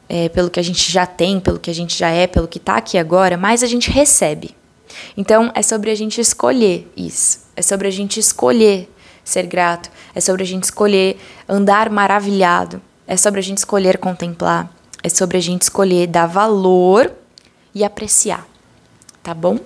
é, 0.09 0.29
pelo 0.29 0.49
que 0.49 0.59
a 0.59 0.63
gente 0.63 0.91
já 0.91 1.05
tem, 1.05 1.39
pelo 1.39 1.59
que 1.59 1.69
a 1.69 1.73
gente 1.73 1.97
já 1.97 2.09
é, 2.09 2.27
pelo 2.27 2.47
que 2.47 2.57
está 2.57 2.77
aqui 2.77 2.97
agora, 2.97 3.37
mais 3.37 3.63
a 3.63 3.67
gente 3.67 3.91
recebe. 3.91 4.55
Então 5.15 5.51
é 5.53 5.61
sobre 5.61 5.91
a 5.91 5.95
gente 5.95 6.21
escolher 6.21 6.91
isso. 6.95 7.39
É 7.55 7.61
sobre 7.61 7.87
a 7.87 7.91
gente 7.91 8.19
escolher 8.19 8.89
ser 9.23 9.45
grato. 9.45 9.89
É 10.15 10.21
sobre 10.21 10.43
a 10.43 10.45
gente 10.45 10.63
escolher 10.63 11.19
andar 11.47 11.89
maravilhado. 11.89 12.81
É 13.05 13.17
sobre 13.17 13.39
a 13.39 13.43
gente 13.43 13.57
escolher 13.57 13.97
contemplar. 13.97 14.71
É 15.03 15.09
sobre 15.09 15.37
a 15.37 15.41
gente 15.41 15.63
escolher 15.63 16.07
dar 16.07 16.25
valor 16.25 17.11
e 17.73 17.83
apreciar. 17.83 18.47
Tá 19.21 19.33
bom? 19.33 19.59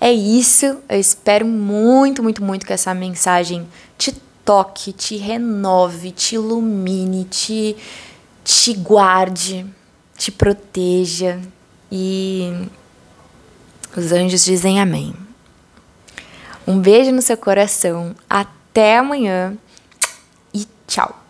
É 0.00 0.12
isso. 0.12 0.66
Eu 0.88 0.98
espero 0.98 1.46
muito, 1.46 2.22
muito, 2.22 2.42
muito 2.42 2.66
que 2.66 2.72
essa 2.72 2.94
mensagem 2.94 3.66
te 3.96 4.12
toque, 4.44 4.92
te 4.92 5.16
renove, 5.16 6.10
te 6.10 6.34
ilumine, 6.34 7.24
te 7.24 7.76
te 8.44 8.74
guarde, 8.74 9.66
te 10.16 10.30
proteja 10.30 11.40
e 11.90 12.68
os 13.96 14.12
anjos 14.12 14.44
dizem 14.44 14.80
amém. 14.80 15.14
Um 16.66 16.78
beijo 16.78 17.10
no 17.10 17.22
seu 17.22 17.36
coração, 17.36 18.14
até 18.28 18.98
amanhã 18.98 19.56
e 20.54 20.66
tchau! 20.86 21.21